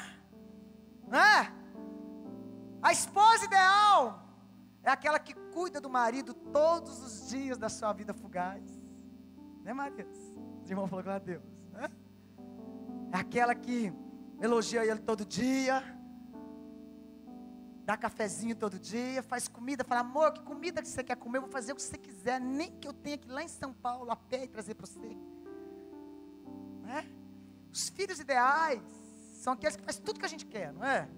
[1.12, 1.54] Hã?
[2.82, 4.24] A esposa ideal
[4.84, 8.64] é aquela que cuida do marido todos os dias da sua vida fugaz.
[9.64, 10.18] Né, Marias?
[10.62, 11.44] Os irmãos falaram, glória a Deus.
[11.76, 11.90] Hã?
[13.14, 13.94] É aquela que
[14.42, 15.82] elogia ele todo dia,
[17.86, 21.38] dá cafezinho todo dia, faz comida, fala, amor, que comida que você quer comer?
[21.38, 23.74] Eu vou fazer o que você quiser, nem que eu tenha que lá em São
[23.74, 25.18] Paulo a pé e trazer para você.
[26.82, 27.06] Né?
[27.74, 28.82] Os filhos ideais
[29.42, 31.10] são aqueles que fazem tudo que a gente quer, não é?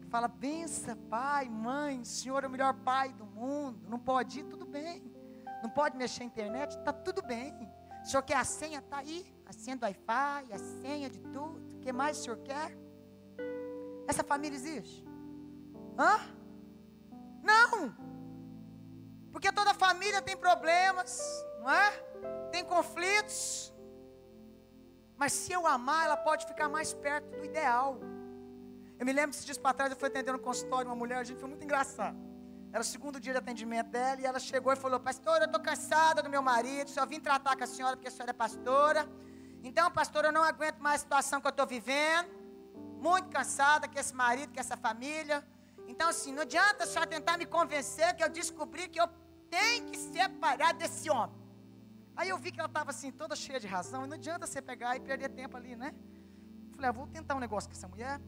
[0.00, 4.40] Que fala, bença, pai, mãe, o senhor é o melhor pai do mundo, não pode
[4.40, 5.14] ir, tudo bem.
[5.62, 7.54] Não pode mexer na internet, está tudo bem.
[8.02, 8.80] O senhor quer a senha?
[8.80, 9.24] Está aí.
[9.46, 11.76] A senha do Wi-Fi, a senha de tudo.
[11.76, 12.76] O que mais o senhor quer?
[14.08, 15.04] Essa família existe?
[15.96, 16.18] Hã?
[17.42, 17.94] Não!
[19.30, 21.20] Porque toda família tem problemas,
[21.60, 21.90] não é?
[22.50, 23.72] Tem conflitos.
[25.16, 27.98] Mas se eu amar, ela pode ficar mais perto do ideal.
[28.98, 31.24] Eu me lembro esses dias para trás eu fui atender no consultório uma mulher, a
[31.24, 32.16] gente foi muito engraçado.
[32.72, 35.60] Era o segundo dia de atendimento dela e ela chegou e falou: Pastor, eu estou
[35.60, 39.08] cansada do meu marido, só vim tratar com a senhora porque a senhora é pastora.
[39.62, 42.28] Então, pastor, eu não aguento mais a situação que eu estou vivendo.
[43.00, 45.46] Muito cansada com esse marido, com essa família.
[45.88, 49.08] Então, assim, não adianta a senhora tentar me convencer que eu descobri que eu
[49.50, 51.45] tenho que separar desse homem.
[52.16, 54.62] Aí eu vi que ela estava assim, toda cheia de razão, e não adianta você
[54.62, 55.94] pegar e perder tempo ali, né?
[56.72, 58.20] Falei, ah, vou tentar um negócio com essa mulher.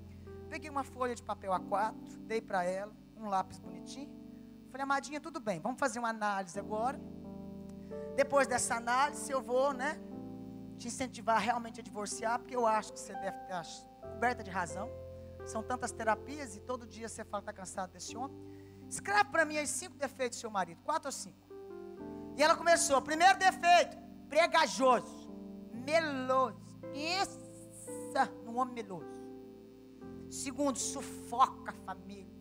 [0.49, 4.11] Peguei uma folha de papel A4, dei para ela, um lápis bonitinho.
[4.71, 7.01] Falei, amadinha, tudo bem, vamos fazer uma análise agora.
[8.15, 9.99] Depois dessa análise, eu vou, né,
[10.77, 13.65] te incentivar realmente a divorciar, porque eu acho que você deve estar
[14.13, 14.91] coberta de razão.
[15.47, 18.37] São tantas terapias e todo dia você fala que está cansado desse homem.
[18.89, 21.48] Escreve para mim os cinco defeitos do seu marido, quatro ou cinco.
[22.39, 23.03] E ela começou.
[23.03, 23.97] Primeiro defeito,
[24.29, 25.29] pregajoso,
[25.73, 26.79] meloso.
[26.93, 29.21] Pensa num homem meloso.
[30.31, 32.33] Segundo, sufoca a família.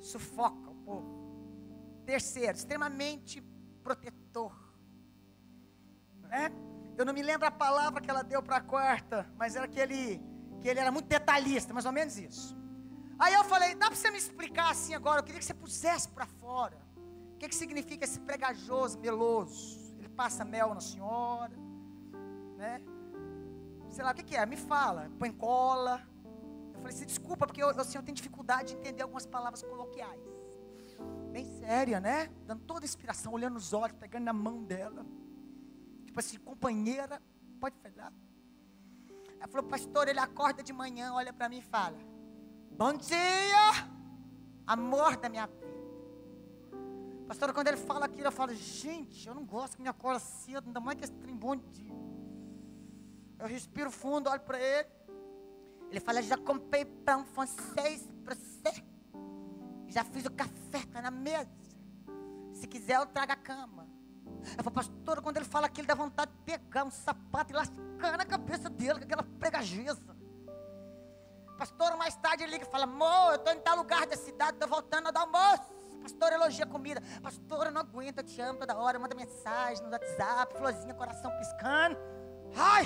[0.00, 2.02] Sufoca o povo.
[2.06, 3.42] Terceiro, extremamente
[3.82, 4.56] protetor.
[6.22, 6.50] Né?
[6.96, 9.78] Eu não me lembro a palavra que ela deu para a quarta, mas era que
[9.78, 10.22] ele,
[10.62, 12.56] que ele era muito detalhista, mais ou menos isso.
[13.18, 15.20] Aí eu falei, dá para você me explicar assim agora?
[15.20, 16.79] Eu queria que você pusesse para fora.
[17.40, 19.94] Que, que significa esse pregajoso, meloso?
[19.98, 21.56] Ele passa mel na senhora,
[22.58, 22.82] né?
[23.88, 24.44] Sei lá, o que, que é?
[24.44, 25.10] Me fala.
[25.18, 26.06] Põe cola.
[26.74, 30.20] Eu falei assim, desculpa, porque eu, assim, eu tenho dificuldade de entender algumas palavras coloquiais.
[31.32, 32.28] Bem séria, né?
[32.44, 35.06] Dando toda a inspiração, olhando nos olhos, pegando na mão dela.
[36.04, 37.22] Tipo assim, companheira,
[37.58, 38.12] pode falar.
[39.38, 41.96] Ela falou, pastor, ele acorda de manhã, olha para mim e fala:
[42.72, 43.88] Bom dia,
[44.66, 45.48] amor da minha.
[47.30, 50.66] Pastor, quando ele fala aquilo, eu falo, gente, eu não gosto que me acorda cedo,
[50.66, 51.94] ainda mais que esse trem bom dia.
[53.38, 54.88] Eu respiro fundo, olho para ele.
[55.92, 58.82] Ele fala: Já comprei pão francês para você.
[59.86, 61.48] Já fiz o café, está na mesa.
[62.52, 63.86] Se quiser, eu trago a cama.
[64.58, 68.18] Eu falo, pastor, quando ele fala aquilo, dá vontade de pegar um sapato e lascar
[68.18, 70.16] na cabeça dele, com aquela pregajeza.
[71.56, 74.54] Pastor, mais tarde ele liga e fala: Amor, eu estou em tal lugar da cidade,
[74.54, 75.79] estou voltando dar almoço.
[76.00, 77.02] Pastor, elogia comida.
[77.22, 78.98] Pastor, eu não aguento, eu te amo toda hora.
[78.98, 81.96] Manda mensagem no WhatsApp, florzinha, coração piscando.
[82.56, 82.84] Ai!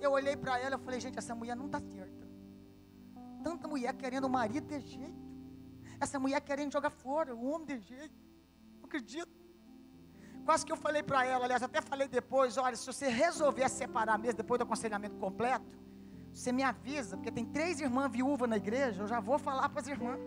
[0.00, 2.28] Eu olhei para ela e falei, gente, essa mulher não está certa.
[3.42, 5.28] Tanta mulher querendo o marido de jeito.
[6.00, 8.14] Essa mulher querendo jogar fora o homem de jeito.
[8.78, 9.38] Não acredito.
[10.44, 14.18] Quase que eu falei para ela, aliás, até falei depois, olha, se você resolver separar
[14.18, 15.78] mesmo depois do aconselhamento completo,
[16.32, 19.80] você me avisa, porque tem três irmãs viúvas na igreja, eu já vou falar para
[19.80, 20.18] as irmãs.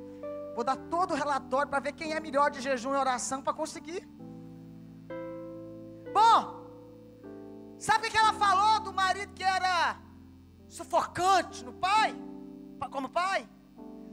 [0.55, 3.53] Vou dar todo o relatório para ver quem é melhor de jejum e oração para
[3.53, 4.07] conseguir.
[6.13, 6.61] Bom,
[7.81, 9.99] Sabe o que ela falou do marido que era
[10.69, 12.13] sufocante no pai?
[12.91, 13.49] Como pai?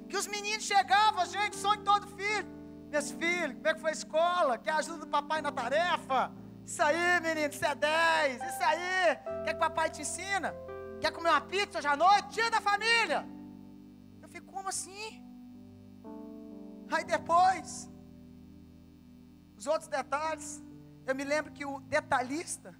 [0.09, 2.49] Que os meninos chegavam, gente, sonho todo filho.
[2.89, 4.57] Meus filhos, como é que foi a escola?
[4.57, 6.33] Quer ajuda do papai na tarefa?
[6.65, 8.43] Isso aí, menino, isso é 10.
[8.43, 10.55] Isso aí, quer que o papai te ensina?
[10.99, 12.29] Quer comer uma pizza hoje à noite?
[12.29, 13.29] Dia da família.
[14.23, 15.23] Eu fico, como assim?
[16.91, 17.91] Aí depois,
[19.57, 20.63] os outros detalhes.
[21.07, 22.75] Eu me lembro que o detalhista,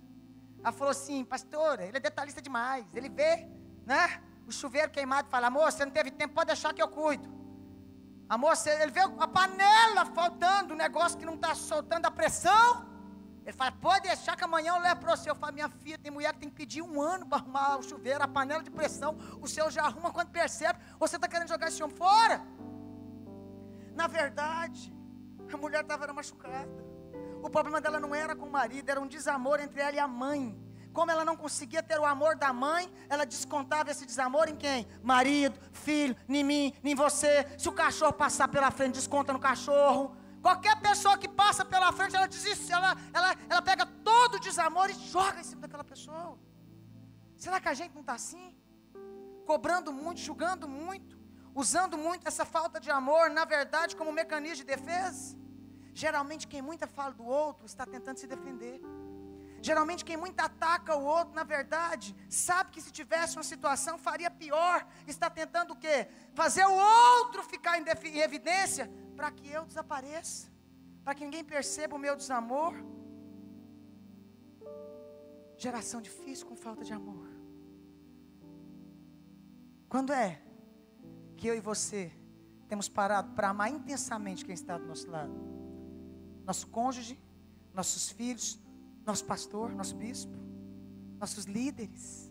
[0.63, 2.87] ela falou assim, pastora, ele é detalhista demais.
[2.95, 3.49] Ele vê,
[3.87, 4.23] né?
[4.47, 7.29] O chuveiro queimado e fala, amor, você não teve tempo, pode deixar que eu cuido.
[8.29, 12.87] Amor, ele vê a panela faltando, o negócio que não está soltando a pressão.
[13.45, 15.31] Ele fala, pode deixar que amanhã eu levo para você.
[15.31, 17.83] Eu falo, minha filha, tem mulher que tem que pedir um ano para arrumar o
[17.83, 19.17] chuveiro, a panela de pressão.
[19.41, 20.79] O seu já arruma quando percebe.
[20.99, 22.43] Você está querendo jogar esse homem fora?
[23.99, 24.95] Na verdade,
[25.53, 26.85] a mulher estava machucada.
[27.43, 30.07] O problema dela não era com o marido, era um desamor entre ela e a
[30.07, 30.57] mãe.
[30.93, 34.87] Como ela não conseguia ter o amor da mãe, ela descontava esse desamor em quem?
[35.03, 37.45] Marido, filho, em mim, em você.
[37.59, 40.17] Se o cachorro passar pela frente, desconta no cachorro.
[40.41, 44.89] Qualquer pessoa que passa pela frente, ela desiste, ela, ela, ela pega todo o desamor
[44.91, 46.39] e joga em cima daquela pessoa.
[47.37, 48.57] Será que a gente não está assim?
[49.45, 51.18] Cobrando muito, julgando muito,
[51.63, 55.37] usando muito essa falta de amor, na verdade, como mecanismo de defesa?
[56.03, 58.81] Geralmente, quem muito fala do outro está tentando se defender.
[59.61, 64.31] Geralmente, quem muito ataca o outro, na verdade, sabe que se tivesse uma situação faria
[64.31, 64.87] pior.
[65.15, 66.07] Está tentando o quê?
[66.33, 67.85] Fazer o outro ficar em,
[68.17, 70.49] em evidência para que eu desapareça,
[71.05, 72.73] para que ninguém perceba o meu desamor.
[75.57, 77.27] Geração difícil com falta de amor.
[79.89, 80.41] Quando é
[81.39, 82.13] que eu e você
[82.69, 85.33] temos parado para amar intensamente quem está do nosso lado?
[86.45, 87.19] Nosso cônjuge,
[87.73, 88.61] nossos filhos,
[89.07, 90.37] nosso pastor, nosso bispo,
[91.19, 92.31] nossos líderes.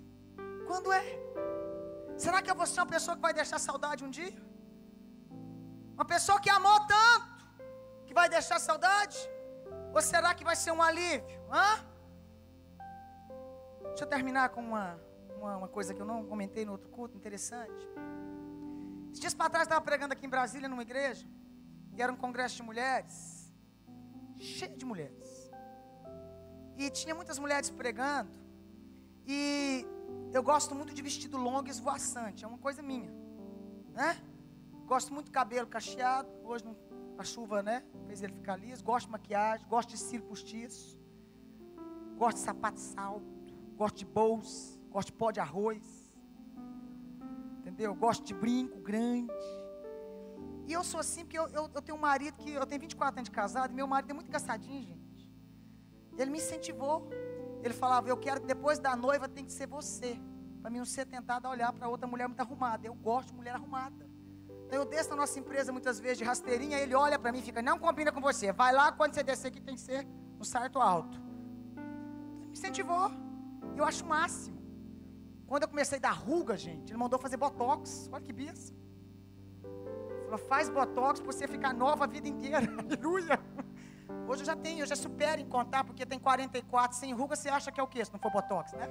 [0.67, 1.03] Quando é?
[2.17, 4.35] Será que eu vou ser uma pessoa que vai deixar saudade um dia?
[5.95, 7.45] Uma pessoa que amou tanto,
[8.05, 9.17] que vai deixar saudade?
[9.95, 11.39] Ou será que vai ser um alívio?
[11.49, 11.69] Hã?
[13.87, 14.99] Deixa eu terminar com uma,
[15.37, 17.87] uma, uma coisa que eu não comentei no outro culto, interessante.
[19.19, 21.27] Dias para trás estava pregando aqui em Brasília, numa igreja,
[21.93, 23.53] e era um congresso de mulheres,
[24.39, 25.51] cheio de mulheres.
[26.77, 28.30] E tinha muitas mulheres pregando.
[29.25, 29.86] E
[30.32, 32.45] eu gosto muito de vestido longo e esvoaçante.
[32.45, 33.12] É uma coisa minha.
[33.91, 34.21] Né?
[34.86, 36.30] Gosto muito de cabelo cacheado.
[36.43, 36.77] Hoje não,
[37.17, 37.84] a chuva, né?
[38.06, 38.84] Fez ele ficar liso.
[38.84, 39.65] Gosto de maquiagem.
[39.67, 40.99] Gosto de cílio postiço.
[42.15, 43.25] Gosto de sapato salto.
[43.75, 44.80] Gosto de bolsa.
[44.91, 45.96] Gosto de pó de arroz.
[47.77, 47.93] Entendeu?
[47.93, 49.31] Gosto de brinco grande.
[50.65, 52.51] E eu sou assim porque eu, eu, eu tenho um marido que.
[52.51, 53.69] Eu tenho 24 anos de casado.
[53.71, 55.29] E meu marido é muito engraçadinho, gente.
[56.17, 57.07] Ele me incentivou.
[57.63, 60.19] Ele falava: Eu quero que depois da noiva tem que ser você.
[60.59, 62.87] Para mim não ser tentado a olhar para outra mulher muito arrumada.
[62.87, 64.09] Eu gosto de mulher arrumada.
[64.65, 66.79] Então eu desço na nossa empresa muitas vezes de rasteirinha.
[66.79, 68.51] Ele olha para mim e fica: Não combina com você.
[68.51, 70.07] Vai lá, quando você descer aqui tem que ser
[70.39, 71.21] um sarto alto.
[71.77, 73.11] Ele me incentivou.
[73.75, 74.56] Eu acho o máximo.
[75.47, 78.10] Quando eu comecei a dar ruga, gente, ele mandou fazer botox.
[78.12, 78.73] Olha que bicha.
[80.25, 82.67] Falou: Faz botox para você ficar nova a vida inteira.
[82.77, 83.39] Aleluia.
[84.27, 87.47] Hoje eu já tenho, eu já supero em contar, porque tem 44 sem ruga, você
[87.47, 88.89] acha que é o quê, se não for botox, né?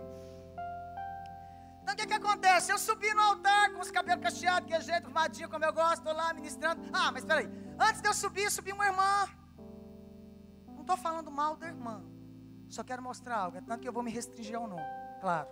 [1.83, 2.73] Então o que, que acontece?
[2.73, 5.99] Eu subi no altar com os cabelos cacheados, que é jeito arrumadinho, como eu gosto,
[5.99, 6.89] estou lá ministrando.
[6.93, 9.29] Ah, mas peraí, antes de eu subir, subi uma irmã.
[10.69, 12.03] Não estou falando mal da irmã,
[12.69, 14.83] só quero mostrar algo, é tanto que eu vou me restringir ao nome,
[15.21, 15.49] claro.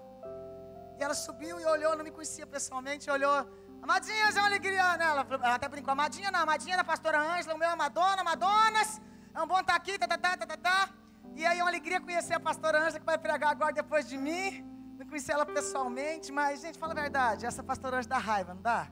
[0.98, 3.38] E ela subiu e olhou, não me conhecia pessoalmente, olhou.
[3.82, 5.04] Amadinha, é uma alegria, né?
[5.04, 9.00] Ela, ela até brincou, Amadinha não, Amadinha da pastora Ângela, o meu é Madonna, Madonas.
[9.34, 10.88] É um bom estar tá aqui, tá, tá, tá, tá, tá, tá.
[11.34, 14.16] E aí é uma alegria conhecer a pastora Ângela que vai pregar agora depois de
[14.16, 14.62] mim.
[14.98, 17.44] Não conheci ela pessoalmente, mas, gente, fala a verdade.
[17.44, 18.88] Essa pastora Ângela dá raiva, não dá?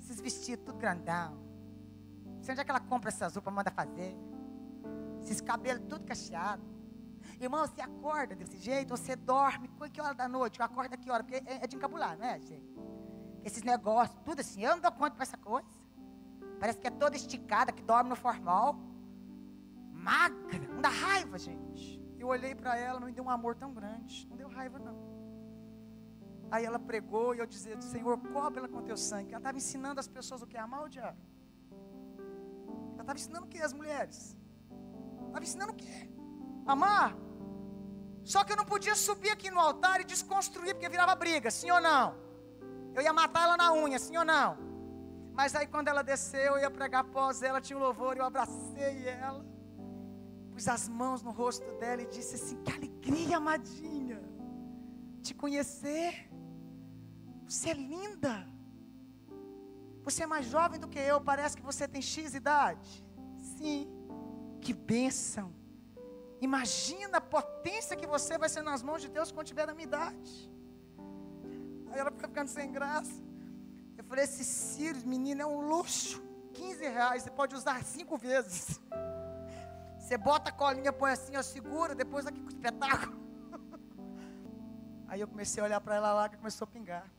[0.00, 1.38] Esses vestidos tudo grandão.
[2.40, 4.16] Você onde é que ela compra essas roupas, manda fazer?
[5.20, 6.62] Esses cabelos tudo cacheado.
[7.40, 10.60] Irmão, você acorda desse jeito, você dorme, que hora da noite?
[10.60, 11.22] Acorda que hora?
[11.22, 12.76] Porque é, é de encabular, né, gente?
[13.44, 15.68] Esses negócios, tudo assim, eu não dou conta para essa coisa.
[16.58, 18.76] Parece que é toda esticada, que dorme no formal
[20.08, 22.00] magra, não dá raiva, gente.
[22.18, 24.96] Eu olhei para ela, não me deu um amor tão grande, não deu raiva não.
[26.50, 29.30] Aí ela pregou e eu dizia, Senhor, cobre ela com teu sangue.
[29.32, 30.56] Ela estava ensinando as pessoas o que?
[30.56, 31.18] Amar o diabo.
[32.94, 34.36] Ela estava ensinando o que as mulheres?
[35.26, 36.10] Estava ensinando o que?
[36.66, 37.14] Amar.
[38.32, 41.70] Só que eu não podia subir aqui no altar e desconstruir, porque virava briga, sim
[41.76, 42.06] ou não?
[42.96, 44.48] Eu ia matar ela na unha, sim ou não?
[45.38, 49.08] Mas aí quando ela desceu, eu ia pregar após ela, tinha um louvor, eu abracei
[49.08, 49.42] ela
[50.58, 54.20] pus as mãos no rosto dela e disse assim: Que alegria, amadinha,
[55.22, 56.28] te conhecer.
[57.46, 58.34] Você é linda.
[60.02, 63.04] Você é mais jovem do que eu, parece que você tem X idade.
[63.38, 63.88] Sim,
[64.60, 65.54] que bênção.
[66.40, 69.86] Imagina a potência que você vai ser nas mãos de Deus quando tiver a minha
[69.86, 70.50] idade.
[71.90, 73.20] Aí ela fica ficando sem graça.
[73.96, 76.22] Eu falei: Esse Ciro, menino, é um luxo.
[76.52, 78.80] 15 reais, você pode usar cinco vezes.
[80.00, 83.14] Você bota a colinha, põe assim, ó, segura, depois aqui com espetáculo.
[85.06, 87.12] Aí eu comecei a olhar para ela lá, que começou a pingar.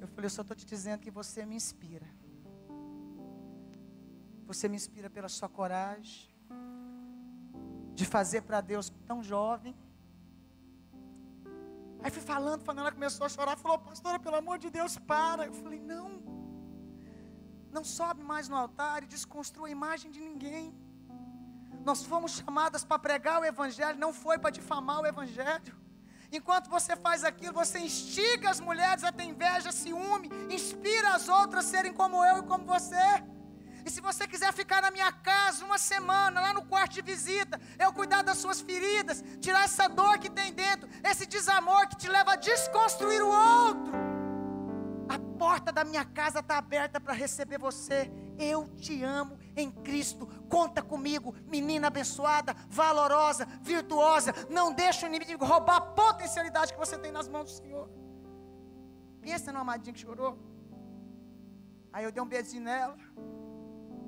[0.00, 2.08] Eu falei, eu só estou te dizendo que você me inspira.
[4.46, 6.28] Você me inspira pela sua coragem
[7.94, 9.74] de fazer para Deus tão jovem.
[12.02, 15.46] Aí fui falando, falando, ela começou a chorar, falou, pastora, pelo amor de Deus, para.
[15.46, 16.20] Eu falei, não,
[17.70, 20.74] não sobe mais no altar e desconstrua a imagem de ninguém.
[21.84, 25.74] Nós fomos chamadas para pregar o Evangelho, não foi para difamar o Evangelho.
[26.30, 31.66] Enquanto você faz aquilo, você instiga as mulheres a ter inveja, ciúme, inspira as outras
[31.66, 33.22] a serem como eu e como você.
[33.84, 37.60] E se você quiser ficar na minha casa uma semana, lá no quarto de visita,
[37.78, 42.08] eu cuidar das suas feridas, tirar essa dor que tem dentro, esse desamor que te
[42.08, 43.92] leva a desconstruir o outro.
[45.08, 48.10] A porta da minha casa está aberta para receber você.
[48.38, 50.26] Eu te amo em Cristo.
[50.48, 54.32] Conta comigo, menina abençoada, valorosa, virtuosa.
[54.48, 57.90] Não deixa o inimigo roubar a potencialidade que você tem nas mãos do Senhor.
[59.20, 60.38] Pensa no amadinho que chorou.
[61.92, 62.96] Aí eu dei um beijinho nela.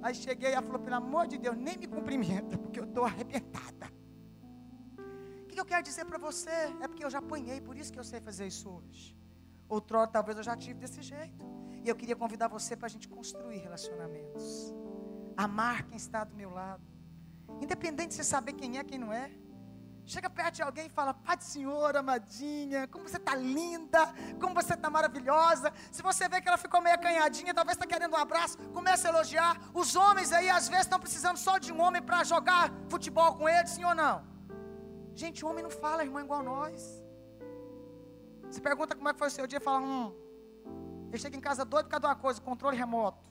[0.04, 3.04] Aí cheguei e ela falou: pelo amor de Deus, nem me cumprimenta, porque eu estou
[3.06, 3.86] arrebentada.
[5.44, 6.56] O que eu quero dizer para você?
[6.82, 9.16] É porque eu já apanhei, por isso que eu sei fazer isso hoje.
[9.66, 11.42] Outrora talvez eu já tive desse jeito.
[11.82, 14.74] E eu queria convidar você para a gente construir relacionamentos.
[15.36, 16.84] Amar quem está do meu lado.
[17.62, 19.30] Independente de você saber quem é, quem não é.
[20.06, 24.00] Chega perto de alguém e fala: Pai do Senhor, amadinha, como você está linda,
[24.38, 25.72] como você está maravilhosa.
[25.90, 29.10] Se você vê que ela ficou meio acanhadinha, talvez está querendo um abraço, comece a
[29.10, 29.58] elogiar.
[29.72, 33.48] Os homens aí, às vezes, estão precisando só de um homem para jogar futebol com
[33.48, 34.22] eles, sim ou não?
[35.14, 37.02] Gente, o homem não fala, irmão, igual nós.
[38.50, 40.14] Você pergunta como é que foi o seu dia, fala: Hum,
[41.08, 43.24] ele chega em casa doido por causa de uma coisa, controle remoto.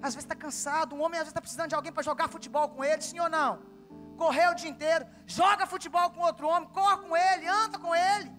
[0.00, 2.68] Às vezes está cansado, um homem às vezes está precisando de alguém para jogar futebol
[2.68, 3.71] com ele, sim ou não?
[4.12, 8.30] Correr o dia inteiro, joga futebol com outro homem, corre com ele, anda com ele,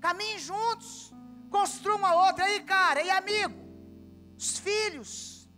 [0.00, 1.12] caminhe juntos,
[1.50, 2.44] construa uma outra.
[2.44, 3.58] Aí, cara, e amigo,
[4.36, 5.48] os filhos,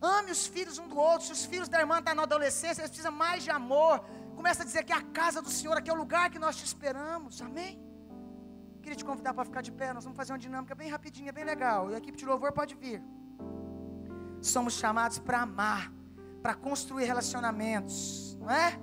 [0.00, 1.26] ame os filhos um do outro.
[1.26, 4.00] Se os filhos da irmã estão tá na adolescência, eles precisam mais de amor.
[4.34, 6.56] Começa a dizer que é a casa do Senhor, aqui é o lugar que nós
[6.56, 7.42] te esperamos.
[7.42, 7.72] Amém?
[8.82, 9.92] Queria te convidar para ficar de pé.
[9.92, 11.90] Nós vamos fazer uma dinâmica bem rapidinha, bem legal.
[11.90, 13.02] E a equipe de louvor pode vir.
[14.40, 15.92] Somos chamados para amar,
[16.48, 18.80] para construir relacionamentos, não é?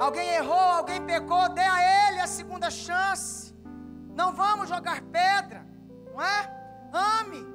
[0.00, 3.54] Alguém errou, alguém pecou, dê a ele a segunda chance.
[4.16, 5.64] Não vamos jogar pedra,
[6.12, 6.90] não é?
[6.92, 7.46] Ame,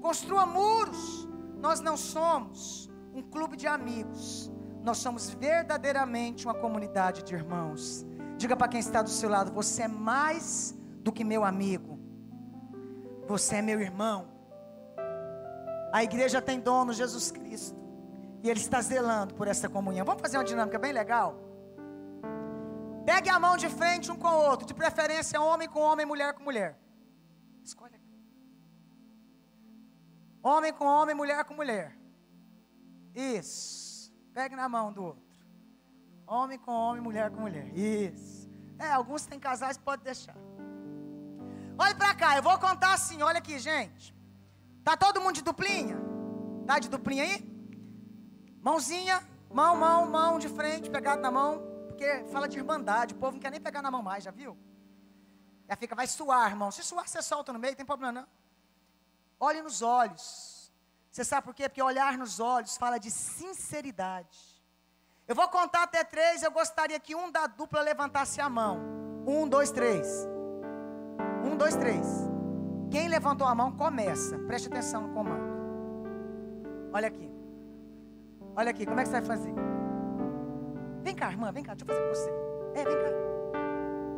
[0.00, 1.28] construa muros.
[1.56, 4.52] Nós não somos um clube de amigos.
[4.84, 8.06] Nós somos verdadeiramente uma comunidade de irmãos.
[8.36, 11.98] Diga para quem está do seu lado: você é mais do que meu amigo.
[13.26, 14.28] Você é meu irmão.
[15.92, 17.83] A igreja tem dono, Jesus Cristo.
[18.44, 20.04] E Ele está zelando por essa comunhão.
[20.04, 21.34] Vamos fazer uma dinâmica bem legal?
[23.06, 26.34] Pegue a mão de frente um com o outro, de preferência homem com homem, mulher
[26.34, 26.78] com mulher.
[27.62, 27.98] Escolha.
[30.42, 31.98] Homem com homem, mulher com mulher.
[33.14, 34.12] Isso.
[34.34, 35.24] Pegue na mão do outro.
[36.26, 37.66] Homem com homem, mulher com mulher.
[37.74, 38.50] Isso.
[38.78, 40.36] É, alguns têm casais, pode deixar.
[41.78, 44.14] Olhe para cá, eu vou contar assim, olha aqui, gente.
[44.82, 45.96] Tá todo mundo de duplinha?
[46.66, 47.53] Tá de duplinha aí?
[48.64, 51.62] Mãozinha, mão, mão, mão de frente, pegado na mão.
[51.88, 54.56] Porque fala de irmandade, o povo não quer nem pegar na mão mais, já viu?
[55.68, 56.70] Já fica, vai suar, irmão.
[56.70, 58.26] Se suar, você solta no meio, tem problema não.
[59.38, 60.72] Olhe nos olhos.
[61.10, 61.68] Você sabe por quê?
[61.68, 64.38] Porque olhar nos olhos fala de sinceridade.
[65.28, 68.80] Eu vou contar até três, eu gostaria que um da dupla levantasse a mão.
[69.26, 70.08] Um, dois, três.
[71.44, 72.06] Um, dois, três.
[72.90, 74.38] Quem levantou a mão, começa.
[74.38, 75.52] Preste atenção no comando.
[76.94, 77.34] Olha aqui.
[78.56, 79.52] Olha aqui, como é que você vai fazer?
[81.02, 82.30] Vem cá, irmã, vem cá, deixa eu fazer com você.
[82.78, 83.08] É, vem cá.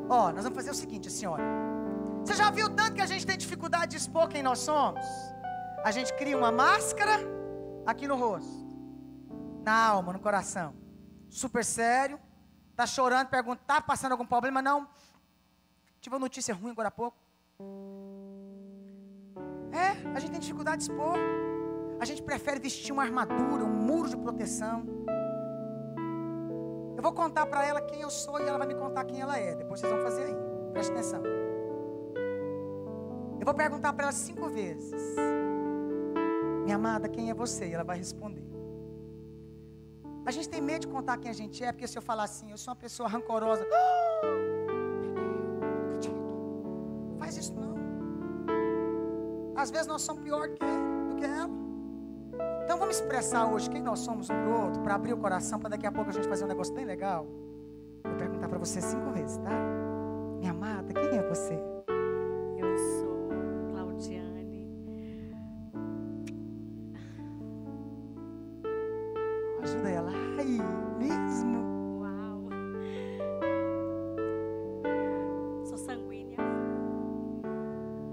[0.08, 1.44] Ó, nós vamos fazer o seguinte, assim, olha.
[2.24, 5.04] Você já viu tanto que a gente tem dificuldade de expor quem nós somos?
[5.82, 7.18] A gente cria uma máscara
[7.86, 8.66] aqui no rosto,
[9.64, 10.74] na alma, no coração.
[11.30, 12.20] Super sério.
[12.74, 14.60] Tá chorando, pergunta, tá passando algum problema?
[14.60, 14.86] Não.
[16.00, 17.16] Tive uma notícia ruim agora há pouco.
[19.72, 21.16] É, a gente tem dificuldade de expor.
[21.98, 24.84] A gente prefere vestir uma armadura, um muro de proteção.
[26.96, 29.38] Eu vou contar para ela quem eu sou e ela vai me contar quem ela
[29.38, 29.54] é.
[29.54, 30.36] Depois vocês vão fazer aí.
[30.72, 31.22] Preste atenção.
[33.40, 35.16] Eu vou perguntar para ela cinco vezes.
[36.64, 37.68] Minha amada, quem é você?
[37.68, 38.44] E ela vai responder.
[40.26, 42.50] A gente tem medo de contar quem a gente é, porque se eu falar assim,
[42.50, 43.64] eu sou uma pessoa rancorosa.
[46.04, 47.18] não.
[47.18, 47.76] Faz isso não.
[49.56, 50.64] Às vezes nós somos pior do que
[51.24, 51.55] ela.
[52.66, 55.86] Então vamos expressar hoje quem nós somos um outro, para abrir o coração, para daqui
[55.86, 57.24] a pouco a gente fazer um negócio bem legal.
[58.02, 59.52] Vou perguntar para você cinco vezes, tá?
[60.40, 61.54] Minha amada, quem é você?
[62.58, 63.28] Eu sou
[63.70, 64.68] Claudiane.
[69.62, 70.10] Ajuda ela.
[70.36, 70.58] Ai,
[70.98, 72.00] mesmo?
[72.00, 72.48] Uau.
[75.66, 76.40] Sou sanguínea.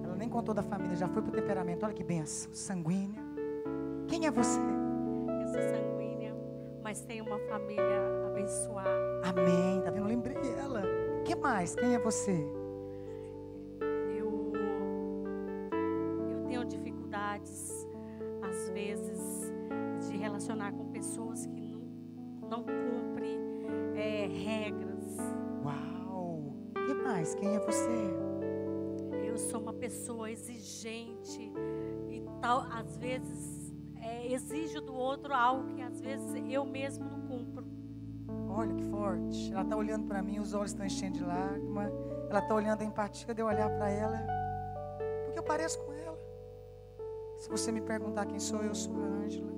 [0.03, 1.83] Ela nem contou da família, já foi pro temperamento.
[1.83, 2.53] Olha que benção.
[2.53, 3.22] Sanguínea.
[4.07, 4.59] Quem é você?
[4.59, 6.35] Eu sou sanguínea,
[6.81, 9.21] mas tenho uma família abençoada.
[9.23, 9.81] Amém.
[9.83, 10.07] Tá vendo?
[10.07, 10.83] Lembrei ela.
[11.19, 11.75] O que mais?
[11.75, 12.45] Quem é você?
[14.17, 14.53] Eu,
[16.31, 17.87] eu tenho dificuldades,
[18.41, 19.53] às vezes,
[20.07, 21.61] de relacionar com pessoas que
[22.41, 23.39] não, não cumprem
[23.95, 25.17] é, regras.
[25.63, 26.53] Uau.
[26.77, 27.35] O que mais?
[27.35, 28.13] Quem é você?
[29.25, 31.51] Eu sou uma pessoa exigente
[32.11, 33.52] e tal, às vezes
[34.33, 37.65] exijo do outro algo que às vezes eu mesmo não cumpro.
[38.49, 39.51] Olha que forte.
[39.51, 41.91] Ela está olhando para mim, os olhos estão enchendo de lágrima.
[42.29, 44.19] Ela está olhando a empatia de eu olhar para ela.
[45.25, 46.17] Porque eu pareço com ela.
[47.37, 49.51] Se você me perguntar quem sou, eu sou a Ângela.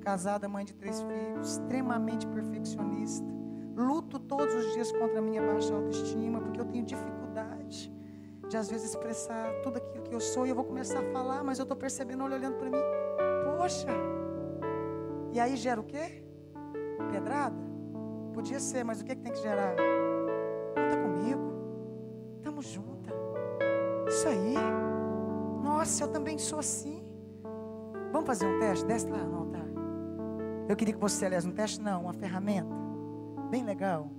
[0.00, 3.26] Casada, mãe de três filhos, extremamente perfeccionista.
[3.76, 7.92] Luto todos os dias contra a minha baixa autoestima, porque eu tenho dificuldade
[8.48, 10.46] de às vezes expressar tudo aquilo que eu sou.
[10.46, 12.78] E eu vou começar a falar, mas eu estou percebendo, olha, olhando para mim.
[13.58, 14.15] Poxa!
[15.36, 16.24] E aí gera o quê?
[17.12, 17.54] Pedrada?
[18.32, 19.74] Podia ser, mas o que, que tem que gerar?
[20.74, 22.40] Conta comigo.
[22.42, 23.12] Tamo junta.
[24.08, 24.54] Isso aí.
[25.62, 27.04] Nossa, eu também sou assim.
[28.12, 28.86] Vamos fazer um teste?
[28.86, 29.66] Desce lá no altar.
[30.70, 32.74] Eu queria que você, aliás, um teste não, uma ferramenta.
[33.50, 34.10] Bem legal.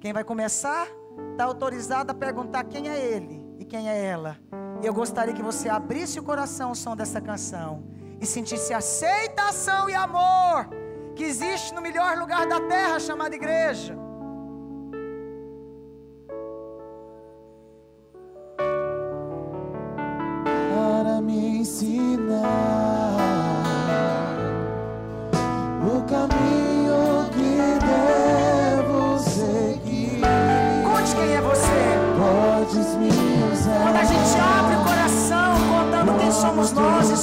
[0.00, 0.88] Quem vai começar
[1.30, 4.36] está autorizado a perguntar quem é ele e quem é ela.
[4.82, 9.88] E eu gostaria que você abrisse o coração ao som dessa canção e sentisse aceitação
[9.88, 10.68] e amor
[11.14, 14.07] que existe no melhor lugar da terra chamado igreja.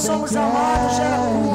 [0.06, 1.45] Somos amados, gera cura.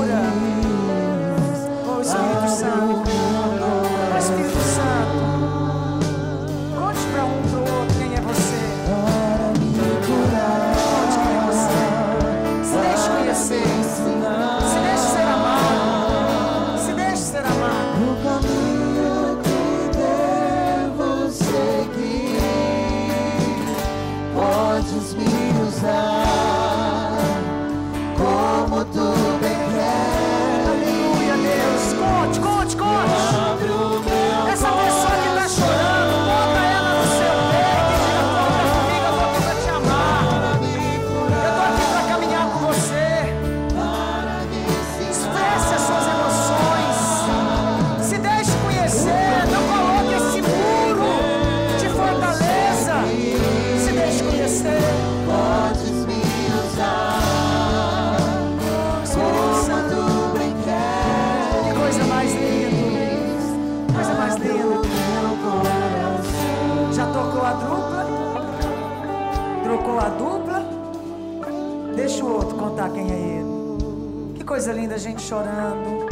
[75.01, 76.05] Gente chorando.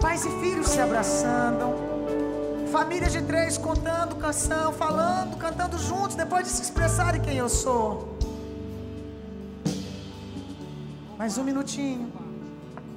[0.00, 1.74] Pais e filhos se abraçando.
[2.72, 8.16] Família de três contando canção, falando, cantando juntos, depois de se expressarem quem eu sou.
[11.18, 12.10] Mais um minutinho.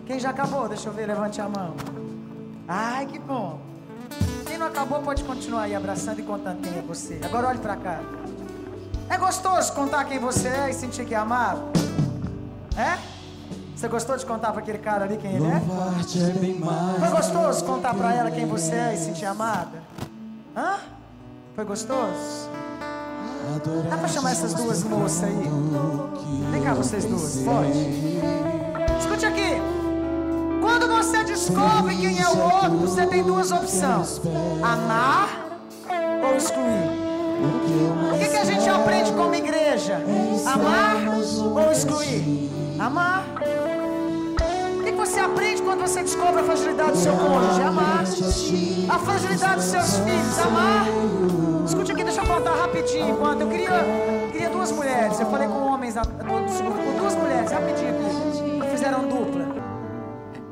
[0.05, 0.67] Quem já acabou?
[0.67, 1.75] Deixa eu ver, levante a mão.
[2.67, 3.59] Ai, que bom.
[4.47, 7.19] Quem não acabou pode continuar aí abraçando e contando quem é você.
[7.23, 7.99] Agora olhe pra cá.
[9.09, 11.61] É gostoso contar quem você é e sentir que é amado?
[12.77, 13.18] É?
[13.79, 15.55] Você gostou de contar pra aquele cara ali quem ele é?
[15.55, 16.99] É.
[16.99, 19.81] Foi gostoso contar pra ela quem você é e sentir amada?
[20.53, 20.79] Hã?
[21.55, 22.49] Foi gostoso?
[23.89, 25.49] Dá pra chamar essas duas moças aí?
[26.51, 27.79] Vem cá, vocês duas, pode?
[28.99, 29.61] Escute aqui.
[30.59, 34.19] Quando você descobre quem é o outro, você tem duas opções:
[34.61, 35.29] amar
[36.29, 36.99] ou excluir.
[38.13, 40.01] O que, que a gente aprende como igreja?
[40.45, 40.97] Amar
[41.55, 42.49] ou excluir?
[42.77, 43.23] Amar.
[45.19, 47.61] Você aprende quando você descobre a fragilidade do seu cônjuge?
[47.61, 48.03] Amar.
[48.89, 50.39] A fragilidade dos seus filhos?
[50.39, 50.85] Amar.
[51.65, 53.09] Escute aqui, deixa eu contar rapidinho.
[53.09, 53.69] Enquanto eu queria,
[54.31, 55.19] queria duas mulheres.
[55.19, 58.61] Eu falei com homens na- no com duas mulheres, rapidinho aqui.
[58.61, 59.45] que Fizeram dupla.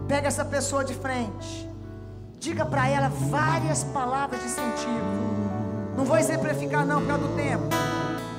[0.06, 1.70] Pega essa pessoa de frente.
[2.38, 5.96] Diga pra ela várias palavras de incentivo.
[5.96, 7.64] Não vou exemplificar não por causa do tempo.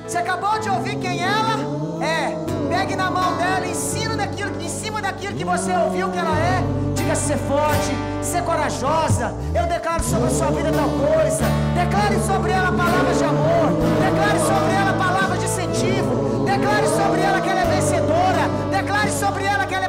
[0.07, 2.48] Você acabou de ouvir quem ela é.
[2.79, 6.63] Pegue na mão dela, ensina daquilo, em cima daquilo que você ouviu que ela é.
[6.95, 9.35] Diga ser forte, ser corajosa.
[9.53, 11.43] Eu declaro sobre a sua vida tal coisa.
[11.75, 13.67] Declare sobre ela palavras de amor.
[13.99, 16.45] Declare sobre ela palavras de incentivo.
[16.45, 18.43] Declare sobre ela que ela é vencedora.
[18.71, 19.88] Declare sobre ela que ela é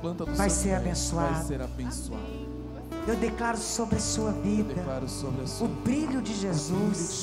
[0.00, 1.34] planta do vai ser abençoado.
[1.34, 2.50] vai ser abençoado.
[3.06, 5.30] Eu declaro sobre a sua vida a sua...
[5.30, 6.74] o brilho de Jesus.
[6.78, 7.20] Brilho de Jesus.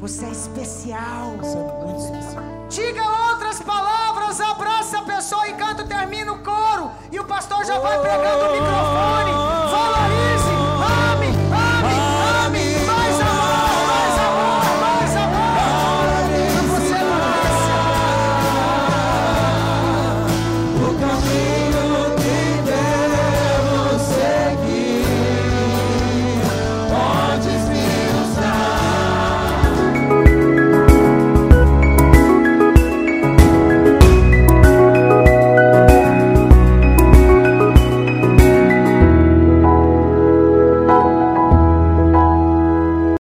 [0.00, 1.36] Você é especial.
[1.38, 2.44] Você é muito especial.
[2.68, 3.02] Diga
[3.32, 7.98] outras palavras, abraça a pessoa e canto termina o coro e o pastor já vai
[8.00, 9.17] pegando o microfone.